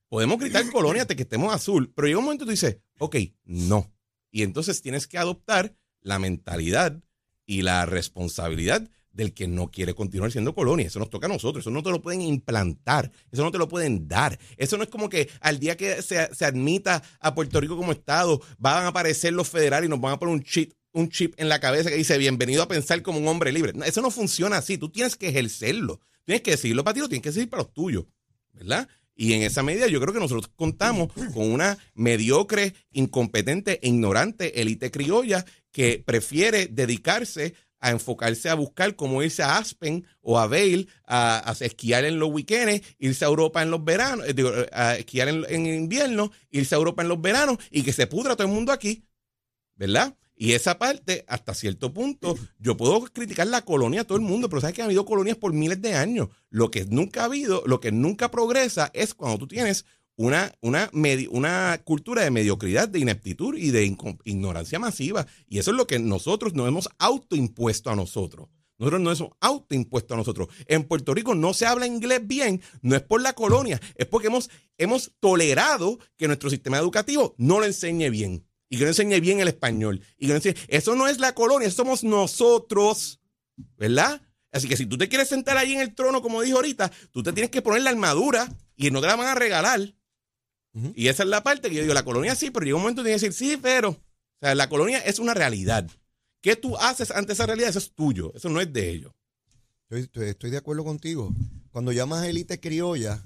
podemos 0.07 0.39
gritar 0.39 0.69
colonia 0.71 1.01
hasta 1.01 1.15
que 1.15 1.23
estemos 1.23 1.53
azul, 1.53 1.91
pero 1.95 2.07
llega 2.07 2.19
un 2.19 2.25
momento 2.25 2.43
y 2.43 2.47
tú 2.47 2.51
dices, 2.51 2.77
ok, 2.99 3.15
no. 3.45 3.91
Y 4.31 4.43
entonces 4.43 4.81
tienes 4.81 5.07
que 5.07 5.17
adoptar 5.17 5.75
la 6.01 6.19
mentalidad 6.19 7.01
y 7.45 7.63
la 7.63 7.85
responsabilidad 7.85 8.87
del 9.15 9.33
que 9.33 9.47
no 9.47 9.71
quiere 9.71 9.95
continuar 9.95 10.31
siendo 10.31 10.53
colonia. 10.53 10.85
Eso 10.87 10.99
nos 10.99 11.09
toca 11.09 11.25
a 11.25 11.29
nosotros. 11.29 11.63
Eso 11.63 11.71
no 11.71 11.81
te 11.81 11.89
lo 11.89 12.01
pueden 12.01 12.21
implantar. 12.21 13.11
Eso 13.31 13.43
no 13.43 13.51
te 13.51 13.57
lo 13.57 13.67
pueden 13.67 14.07
dar. 14.07 14.37
Eso 14.57 14.77
no 14.77 14.83
es 14.83 14.89
como 14.89 15.09
que 15.09 15.29
al 15.39 15.59
día 15.59 15.77
que 15.77 16.01
se, 16.01 16.19
admita 16.45 17.01
a 17.19 17.33
Puerto 17.33 17.59
Rico 17.61 17.77
como 17.77 17.93
Estado, 17.93 18.41
van 18.57 18.83
a 18.83 18.87
aparecer 18.89 19.33
los 19.33 19.49
federales 19.49 19.87
y 19.87 19.89
nos 19.89 20.01
van 20.01 20.13
a 20.13 20.19
poner 20.19 20.35
un 20.35 20.43
chip, 20.43 20.73
un 20.91 21.09
chip 21.09 21.33
en 21.37 21.49
la 21.49 21.59
cabeza 21.59 21.89
que 21.89 21.95
dice 21.95 22.17
bienvenido 22.17 22.61
a 22.61 22.67
pensar 22.67 23.01
como 23.01 23.19
un 23.19 23.27
hombre 23.27 23.51
libre. 23.51 23.73
eso 23.85 24.01
no 24.01 24.11
funciona 24.11 24.57
así. 24.57 24.77
Tú 24.77 24.89
tienes 24.89 25.15
que 25.15 25.29
ejercerlo. 25.29 26.01
Tienes 26.25 26.41
que 26.41 26.51
decirlo 26.51 26.83
para 26.83 26.95
ti, 26.95 26.99
lo 26.99 27.07
tienes 27.07 27.23
que 27.23 27.29
decir 27.29 27.49
para 27.49 27.63
los 27.63 27.73
tuyos. 27.73 28.05
¿Verdad? 28.51 28.87
Y 29.15 29.33
en 29.33 29.43
esa 29.43 29.63
medida 29.63 29.87
yo 29.87 30.01
creo 30.01 30.13
que 30.13 30.19
nosotros 30.19 30.51
contamos 30.55 31.11
con 31.33 31.49
una 31.49 31.77
mediocre, 31.93 32.73
incompetente 32.91 33.79
e 33.81 33.87
ignorante 33.87 34.61
élite 34.61 34.91
criolla 34.91 35.45
que 35.71 36.03
prefiere 36.05 36.67
dedicarse 36.67 37.53
a 37.85 37.91
enfocarse 37.91 38.49
a 38.49 38.55
buscar 38.55 38.95
cómo 38.95 39.21
irse 39.21 39.43
a 39.43 39.59
Aspen 39.59 40.07
o 40.21 40.39
a 40.39 40.47
Vail 40.47 40.89
a, 41.05 41.55
esquiar 41.59 42.03
en 42.03 42.17
los 42.17 42.31
weekends, 42.31 42.83
irse 42.97 43.23
a 43.23 43.27
Europa 43.27 43.61
en 43.61 43.69
los 43.69 43.83
veranos, 43.83 44.27
eh, 44.27 44.33
digo, 44.33 44.51
a 44.71 44.95
esquiar 44.95 45.27
en, 45.27 45.45
en, 45.47 45.67
invierno, 45.67 46.31
irse 46.49 46.73
a 46.73 46.79
Europa 46.79 47.03
en 47.03 47.09
los 47.09 47.21
veranos 47.21 47.59
y 47.69 47.83
que 47.83 47.93
se 47.93 48.07
pudra 48.07 48.35
todo 48.35 48.47
el 48.47 48.53
mundo 48.53 48.71
aquí, 48.71 49.05
¿verdad? 49.75 50.17
Y 50.35 50.53
esa 50.53 50.79
parte, 50.79 51.25
hasta 51.27 51.53
cierto 51.53 51.93
punto, 51.93 52.35
yo 52.57 52.75
puedo 52.75 53.01
criticar 53.01 53.45
la 53.45 53.61
colonia 53.61 54.01
a 54.01 54.03
todo 54.03 54.17
el 54.17 54.23
mundo, 54.23 54.49
pero 54.49 54.61
sabes 54.61 54.75
que 54.75 54.81
ha 54.81 54.85
habido 54.85 55.05
colonias 55.05 55.37
por 55.37 55.53
miles 55.53 55.79
de 55.79 55.93
años. 55.93 56.29
Lo 56.49 56.71
que 56.71 56.85
nunca 56.85 57.21
ha 57.21 57.25
habido, 57.25 57.61
lo 57.67 57.79
que 57.79 57.91
nunca 57.91 58.31
progresa 58.31 58.89
es 58.95 59.13
cuando 59.13 59.37
tú 59.37 59.47
tienes 59.47 59.85
una, 60.17 60.53
una, 60.61 60.89
una 61.29 61.81
cultura 61.83 62.23
de 62.23 62.31
mediocridad, 62.31 62.87
de 62.87 62.99
ineptitud 62.99 63.57
y 63.57 63.71
de 63.71 63.85
ignorancia 64.23 64.79
masiva. 64.79 65.27
Y 65.47 65.59
eso 65.59 65.71
es 65.71 65.77
lo 65.77 65.87
que 65.87 65.99
nosotros 65.99 66.53
nos 66.53 66.67
hemos 66.67 66.89
autoimpuesto 66.97 67.89
a 67.89 67.95
nosotros. 67.95 68.47
Nosotros 68.77 69.01
no 69.01 69.11
hemos 69.11 69.31
autoimpuesto 69.39 70.13
a 70.13 70.17
nosotros. 70.17 70.49
En 70.67 70.83
Puerto 70.83 71.13
Rico 71.13 71.33
no 71.33 71.53
se 71.53 71.65
habla 71.65 71.87
inglés 71.87 72.21
bien, 72.25 72.61
no 72.81 72.95
es 72.95 73.01
por 73.01 73.21
la 73.21 73.33
colonia, 73.33 73.79
es 73.95 74.05
porque 74.05 74.27
hemos, 74.27 74.49
hemos 74.77 75.13
tolerado 75.19 75.97
que 76.17 76.27
nuestro 76.27 76.49
sistema 76.49 76.77
educativo 76.77 77.35
no 77.37 77.59
lo 77.59 77.65
enseñe 77.65 78.09
bien 78.09 78.45
y 78.69 78.77
que 78.77 78.83
no 78.83 78.89
enseñe 78.89 79.19
bien 79.21 79.39
el 79.39 79.47
español. 79.47 80.01
Y 80.17 80.27
que 80.27 80.55
eso 80.67 80.95
no 80.95 81.07
es 81.07 81.19
la 81.19 81.33
colonia, 81.33 81.71
somos 81.71 82.03
nosotros, 82.03 83.21
¿verdad? 83.77 84.21
Así 84.51 84.67
que 84.67 84.77
si 84.77 84.85
tú 84.85 84.97
te 84.97 85.09
quieres 85.09 85.27
sentar 85.27 85.57
ahí 85.57 85.73
en 85.73 85.81
el 85.81 85.93
trono, 85.95 86.21
como 86.21 86.41
dijo 86.41 86.57
ahorita, 86.57 86.91
tú 87.11 87.23
te 87.23 87.33
tienes 87.33 87.51
que 87.51 87.61
poner 87.61 87.81
la 87.81 87.89
armadura 87.89 88.49
y 88.75 88.91
no 88.91 89.01
te 89.01 89.07
la 89.07 89.15
van 89.15 89.27
a 89.27 89.35
regalar. 89.35 89.93
Y 90.93 91.07
esa 91.07 91.23
es 91.23 91.29
la 91.29 91.41
parte 91.41 91.69
que 91.69 91.75
yo 91.75 91.81
digo, 91.81 91.93
la 91.93 92.03
colonia 92.03 92.35
sí, 92.35 92.51
pero 92.51 92.65
llega 92.65 92.75
un 92.75 92.81
momento 92.81 93.01
de 93.01 93.11
decir, 93.11 93.31
sí, 93.31 93.57
pero, 93.61 93.89
o 93.91 93.97
sea, 94.41 94.55
la 94.55 94.67
colonia 94.67 94.99
es 94.99 95.19
una 95.19 95.33
realidad. 95.33 95.89
¿Qué 96.41 96.55
tú 96.55 96.77
haces 96.77 97.11
ante 97.11 97.33
esa 97.33 97.45
realidad? 97.45 97.69
Eso 97.69 97.79
es 97.79 97.93
tuyo, 97.93 98.33
eso 98.35 98.49
no 98.49 98.59
es 98.59 98.71
de 98.71 98.89
ellos. 98.89 99.13
Estoy, 99.89 100.27
estoy 100.27 100.49
de 100.49 100.57
acuerdo 100.57 100.83
contigo. 100.83 101.31
Cuando 101.71 101.91
llamas 101.91 102.25
élite 102.25 102.59
criolla, 102.59 103.23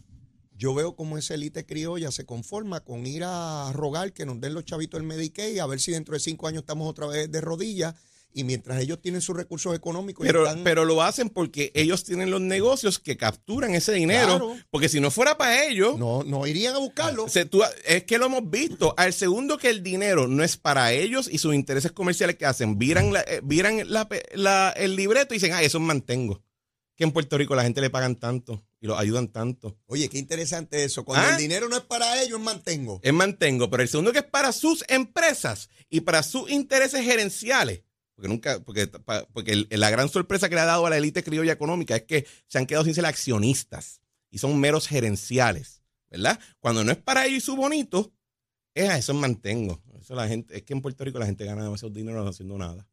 yo 0.60 0.74
veo 0.74 0.96
como 0.96 1.18
esa 1.18 1.34
élite 1.34 1.66
criolla 1.66 2.12
se 2.12 2.26
conforma 2.26 2.82
con 2.82 3.08
ir 3.08 3.24
a 3.26 3.72
rogar 3.74 4.12
que 4.12 4.26
nos 4.26 4.42
den 4.42 4.54
los 4.54 4.66
chavitos 4.66 5.00
el 5.00 5.08
Medicaid, 5.08 5.58
a 5.60 5.66
ver 5.66 5.80
si 5.80 5.92
dentro 5.92 6.14
de 6.14 6.20
cinco 6.20 6.48
años 6.48 6.62
estamos 6.62 6.88
otra 6.90 7.08
vez 7.08 7.32
de 7.32 7.42
rodillas. 7.42 7.96
Y 8.32 8.44
mientras 8.44 8.80
ellos 8.82 9.02
tienen 9.02 9.22
sus 9.22 9.36
recursos 9.36 9.76
económicos. 9.76 10.26
Pero, 10.26 10.46
pero 10.64 10.86
lo 10.86 11.02
hacen 11.02 11.30
porque 11.30 11.72
ellos 11.74 12.04
tienen 12.04 12.30
los 12.30 12.42
negocios 12.42 13.00
que 13.00 13.18
capturan 13.18 13.74
ese 13.74 13.94
dinero. 13.94 14.56
Porque 14.70 14.88
si 14.88 15.00
no 15.00 15.10
fuera 15.10 15.38
para 15.38 15.66
ellos. 15.66 15.98
No, 15.98 16.24
no 16.24 16.46
irían 16.46 16.76
a 16.76 16.78
buscarlo. 16.78 17.26
es 17.26 18.04
que 18.04 18.18
lo 18.18 18.28
hemos 18.28 18.50
visto. 18.50 18.94
Al 18.98 19.14
segundo 19.14 19.58
que 19.58 19.70
el 19.70 19.82
dinero 19.82 20.28
no 20.28 20.44
es 20.44 20.58
para 20.58 20.94
ellos 20.94 21.28
y 21.32 21.40
sus 21.40 21.56
intereses 21.56 21.92
comerciales 21.92 22.36
que 22.36 22.46
hacen, 22.46 22.78
viran, 22.78 23.12
la, 23.12 23.22
eh, 23.32 24.74
el 24.76 24.96
libreto 24.96 25.34
y 25.34 25.38
dicen, 25.38 25.54
ah, 25.54 25.64
eso 25.64 25.80
mantengo. 25.80 26.44
Que 26.96 27.06
en 27.06 27.12
Puerto 27.12 27.38
Rico 27.38 27.56
la 27.56 27.64
gente 27.64 27.82
le 27.82 27.90
pagan 27.90 28.18
tanto 28.18 28.64
y 28.82 28.88
los 28.88 29.00
ayudan 29.00 29.30
tanto. 29.30 29.78
Oye, 29.88 30.10
qué 30.10 30.18
interesante 30.18 30.84
eso. 30.84 31.04
Cuando 31.04 31.28
el 31.28 31.34
¿Ah? 31.36 31.38
dinero 31.38 31.70
no 31.70 31.78
es 31.78 31.84
para 31.84 32.22
ellos, 32.22 32.40
es 32.40 32.46
mantengo. 32.46 33.00
Es 33.02 33.14
mantengo, 33.14 33.70
pero 33.70 33.84
el 33.84 33.90
segundo 33.90 34.12
que 34.12 34.20
es 34.20 34.26
para 34.26 34.52
sus 34.52 34.84
empresas 34.88 35.70
y 35.90 36.02
para 36.02 36.24
sus 36.24 36.50
intereses 36.50 37.04
gerenciales. 37.04 37.84
Porque 38.20 38.28
nunca, 38.28 38.60
porque, 38.60 38.92
porque 39.32 39.66
la 39.70 39.90
gran 39.90 40.10
sorpresa 40.10 40.50
que 40.50 40.56
le 40.56 40.60
ha 40.60 40.66
dado 40.66 40.86
a 40.86 40.90
la 40.90 40.98
élite 40.98 41.24
criolla 41.24 41.54
económica 41.54 41.96
es 41.96 42.04
que 42.04 42.28
se 42.48 42.58
han 42.58 42.66
quedado 42.66 42.84
sin 42.84 42.94
ser 42.94 43.06
accionistas 43.06 44.02
y 44.30 44.40
son 44.40 44.60
meros 44.60 44.90
gerenciales, 44.90 45.84
¿verdad? 46.10 46.38
Cuando 46.60 46.84
no 46.84 46.92
es 46.92 46.98
para 46.98 47.26
ellos 47.26 47.38
y 47.38 47.46
su 47.46 47.56
bonito, 47.56 48.12
es 48.74 48.90
a 48.90 48.98
eso 48.98 49.14
mantengo. 49.14 49.82
Eso 49.98 50.16
la 50.16 50.28
gente, 50.28 50.58
es 50.58 50.64
que 50.64 50.74
en 50.74 50.82
Puerto 50.82 51.06
Rico 51.06 51.18
la 51.18 51.28
gente 51.28 51.46
gana 51.46 51.64
demasiado 51.64 51.94
dinero 51.94 52.22
no 52.22 52.30
haciendo 52.30 52.58
nada. 52.58 52.90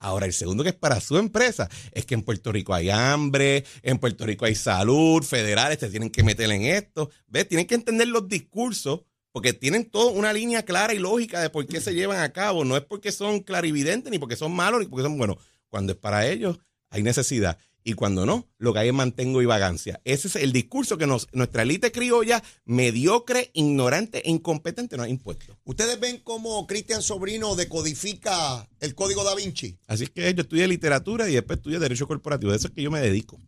Ahora, 0.00 0.26
el 0.26 0.32
segundo 0.32 0.64
que 0.64 0.70
es 0.70 0.74
para 0.74 1.00
su 1.00 1.16
empresa 1.16 1.70
es 1.92 2.04
que 2.04 2.14
en 2.14 2.22
Puerto 2.22 2.50
Rico 2.50 2.74
hay 2.74 2.90
hambre, 2.90 3.64
en 3.82 3.98
Puerto 3.98 4.26
Rico 4.26 4.46
hay 4.46 4.56
salud, 4.56 5.22
federales 5.22 5.78
te 5.78 5.88
tienen 5.90 6.10
que 6.10 6.24
meter 6.24 6.50
en 6.50 6.62
esto. 6.62 7.08
¿Ves? 7.28 7.46
Tienen 7.46 7.68
que 7.68 7.76
entender 7.76 8.08
los 8.08 8.28
discursos 8.28 9.02
porque 9.36 9.52
tienen 9.52 9.84
toda 9.84 10.12
una 10.12 10.32
línea 10.32 10.62
clara 10.62 10.94
y 10.94 10.98
lógica 10.98 11.42
de 11.42 11.50
por 11.50 11.66
qué 11.66 11.78
se 11.78 11.92
llevan 11.92 12.20
a 12.20 12.32
cabo. 12.32 12.64
No 12.64 12.74
es 12.74 12.82
porque 12.82 13.12
son 13.12 13.40
clarividentes, 13.40 14.10
ni 14.10 14.18
porque 14.18 14.34
son 14.34 14.50
malos, 14.50 14.80
ni 14.80 14.86
porque 14.86 15.02
son 15.02 15.18
buenos. 15.18 15.36
Cuando 15.68 15.92
es 15.92 15.98
para 15.98 16.26
ellos, 16.26 16.58
hay 16.88 17.02
necesidad 17.02 17.58
y 17.84 17.92
cuando 17.92 18.24
no, 18.24 18.48
lo 18.56 18.72
que 18.72 18.78
hay 18.78 18.88
es 18.88 18.94
mantengo 18.94 19.42
y 19.42 19.44
vagancia. 19.44 20.00
Ese 20.04 20.28
es 20.28 20.36
el 20.36 20.54
discurso 20.54 20.96
que 20.96 21.06
nos, 21.06 21.28
nuestra 21.34 21.64
élite 21.64 21.92
criolla, 21.92 22.42
mediocre, 22.64 23.50
ignorante 23.52 24.26
e 24.26 24.30
incompetente, 24.30 24.96
nos 24.96 25.04
ha 25.04 25.10
impuesto. 25.10 25.58
¿Ustedes 25.64 26.00
ven 26.00 26.22
cómo 26.24 26.66
Cristian 26.66 27.02
Sobrino 27.02 27.56
decodifica 27.56 28.66
el 28.80 28.94
código 28.94 29.22
da 29.22 29.34
Vinci? 29.34 29.78
Así 29.86 30.06
que 30.06 30.32
yo 30.32 30.40
estudié 30.44 30.66
literatura 30.66 31.28
y 31.28 31.34
después 31.34 31.58
estudié 31.58 31.78
derecho 31.78 32.08
corporativo. 32.08 32.52
De 32.52 32.56
eso 32.56 32.68
es 32.68 32.72
que 32.72 32.80
yo 32.80 32.90
me 32.90 33.02
dedico. 33.02 33.38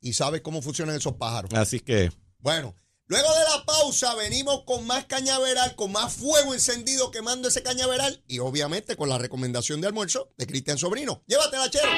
Y 0.00 0.14
sabes 0.14 0.40
cómo 0.40 0.62
funcionan 0.62 0.96
esos 0.96 1.14
pájaros. 1.14 1.54
Así 1.54 1.78
que. 1.78 2.10
Bueno. 2.40 2.74
Luego 3.10 3.28
de 3.32 3.56
la 3.56 3.64
pausa 3.64 4.14
venimos 4.16 4.64
con 4.64 4.86
más 4.86 5.06
cañaveral, 5.06 5.74
con 5.76 5.92
más 5.92 6.12
fuego 6.12 6.52
encendido 6.52 7.10
quemando 7.10 7.48
ese 7.48 7.62
cañaveral 7.62 8.22
y 8.28 8.38
obviamente 8.40 8.96
con 8.96 9.08
la 9.08 9.16
recomendación 9.16 9.80
de 9.80 9.86
almuerzo 9.86 10.28
de 10.36 10.46
Cristian 10.46 10.76
Sobrino. 10.76 11.22
Llévatela, 11.26 11.70
chero. 11.70 11.88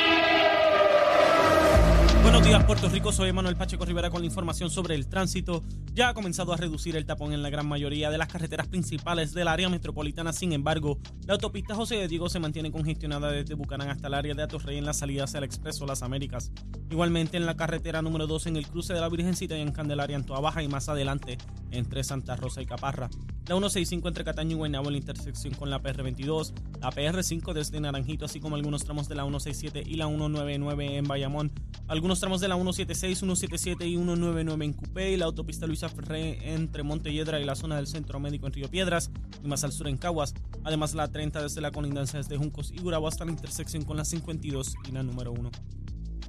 Buenos 2.22 2.44
días, 2.44 2.62
Puerto 2.64 2.88
Rico. 2.88 3.10
Soy 3.10 3.32
Manuel 3.32 3.56
Pacheco 3.56 3.84
Rivera 3.84 4.08
con 4.08 4.20
la 4.20 4.26
información 4.26 4.70
sobre 4.70 4.94
el 4.94 5.08
tránsito. 5.08 5.64
Ya 5.94 6.10
ha 6.10 6.14
comenzado 6.14 6.52
a 6.52 6.56
reducir 6.56 6.94
el 6.94 7.06
tapón 7.06 7.32
en 7.32 7.42
la 7.42 7.50
gran 7.50 7.66
mayoría 7.66 8.08
de 8.10 8.18
las 8.18 8.28
carreteras 8.28 8.68
principales 8.68 9.34
del 9.34 9.48
área 9.48 9.68
metropolitana. 9.68 10.32
Sin 10.32 10.52
embargo, 10.52 11.00
la 11.26 11.34
autopista 11.34 11.74
José 11.74 11.96
de 11.96 12.06
Diego 12.06 12.28
se 12.28 12.38
mantiene 12.38 12.70
congestionada 12.70 13.32
desde 13.32 13.54
Bucanán 13.54 13.88
hasta 13.88 14.06
el 14.06 14.14
área 14.14 14.34
de 14.34 14.44
Atorrey 14.44 14.78
en 14.78 14.84
la 14.84 14.92
salida 14.92 15.24
hacia 15.24 15.38
el 15.38 15.44
Expreso 15.44 15.86
Las 15.86 16.04
Américas. 16.04 16.52
Igualmente 16.90 17.36
en 17.36 17.46
la 17.46 17.56
carretera 17.56 18.02
número 18.02 18.26
2 18.26 18.48
en 18.48 18.56
el 18.56 18.66
cruce 18.66 18.92
de 18.92 19.00
la 19.00 19.08
Virgencita 19.08 19.56
y 19.56 19.60
en 19.60 19.70
Candelaria 19.70 20.16
en 20.16 20.24
Toa 20.24 20.40
Baja 20.40 20.60
y 20.60 20.66
más 20.66 20.88
adelante 20.88 21.38
entre 21.70 22.02
Santa 22.02 22.34
Rosa 22.34 22.62
y 22.62 22.66
Caparra. 22.66 23.08
La 23.46 23.54
165 23.54 24.08
entre 24.08 24.24
Cataño 24.24 24.52
y 24.52 24.54
Guaynabo 24.58 24.88
en 24.88 24.94
la 24.94 24.98
intersección 24.98 25.54
con 25.54 25.70
la 25.70 25.80
PR22. 25.80 26.52
La 26.80 26.90
PR5 26.90 27.52
desde 27.52 27.80
Naranjito 27.80 28.24
así 28.24 28.40
como 28.40 28.56
algunos 28.56 28.84
tramos 28.84 29.08
de 29.08 29.14
la 29.14 29.22
167 29.22 29.84
y 29.86 29.94
la 29.94 30.06
199 30.06 30.96
en 30.96 31.04
Bayamón. 31.04 31.52
Algunos 31.86 32.18
tramos 32.18 32.40
de 32.40 32.48
la 32.48 32.56
176, 32.56 33.18
177 33.18 33.86
y 33.86 33.94
199 33.94 34.64
en 34.64 34.72
Cupé 34.72 35.12
y 35.12 35.16
la 35.16 35.26
autopista 35.26 35.68
Luisa 35.68 35.88
Ferré 35.88 36.54
entre 36.54 36.82
Montelledra 36.82 37.38
y 37.38 37.44
la 37.44 37.54
zona 37.54 37.76
del 37.76 37.86
Centro 37.86 38.18
Médico 38.18 38.48
en 38.48 38.52
Río 38.52 38.68
Piedras 38.68 39.12
y 39.44 39.46
más 39.46 39.62
al 39.62 39.70
sur 39.70 39.86
en 39.86 39.96
Caguas. 39.96 40.34
Además 40.64 40.94
la 40.94 41.06
30 41.06 41.40
desde 41.40 41.60
la 41.60 41.70
colindancia 41.70 42.18
desde 42.18 42.36
Juncos 42.36 42.72
y 42.72 42.80
Gurabo 42.80 43.06
hasta 43.06 43.24
la 43.24 43.30
intersección 43.30 43.84
con 43.84 43.96
la 43.96 44.04
52 44.04 44.74
y 44.88 44.92
la 44.92 45.04
número 45.04 45.30
1. 45.30 45.50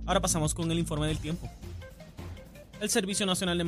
Ahora 0.05 0.19
pasamos 0.19 0.53
con 0.53 0.71
el 0.71 0.79
informe 0.79 1.07
del 1.07 1.19
tiempo. 1.19 1.49
El 2.79 2.89
Servicio 2.89 3.25
Nacional 3.25 3.57
de 3.57 3.63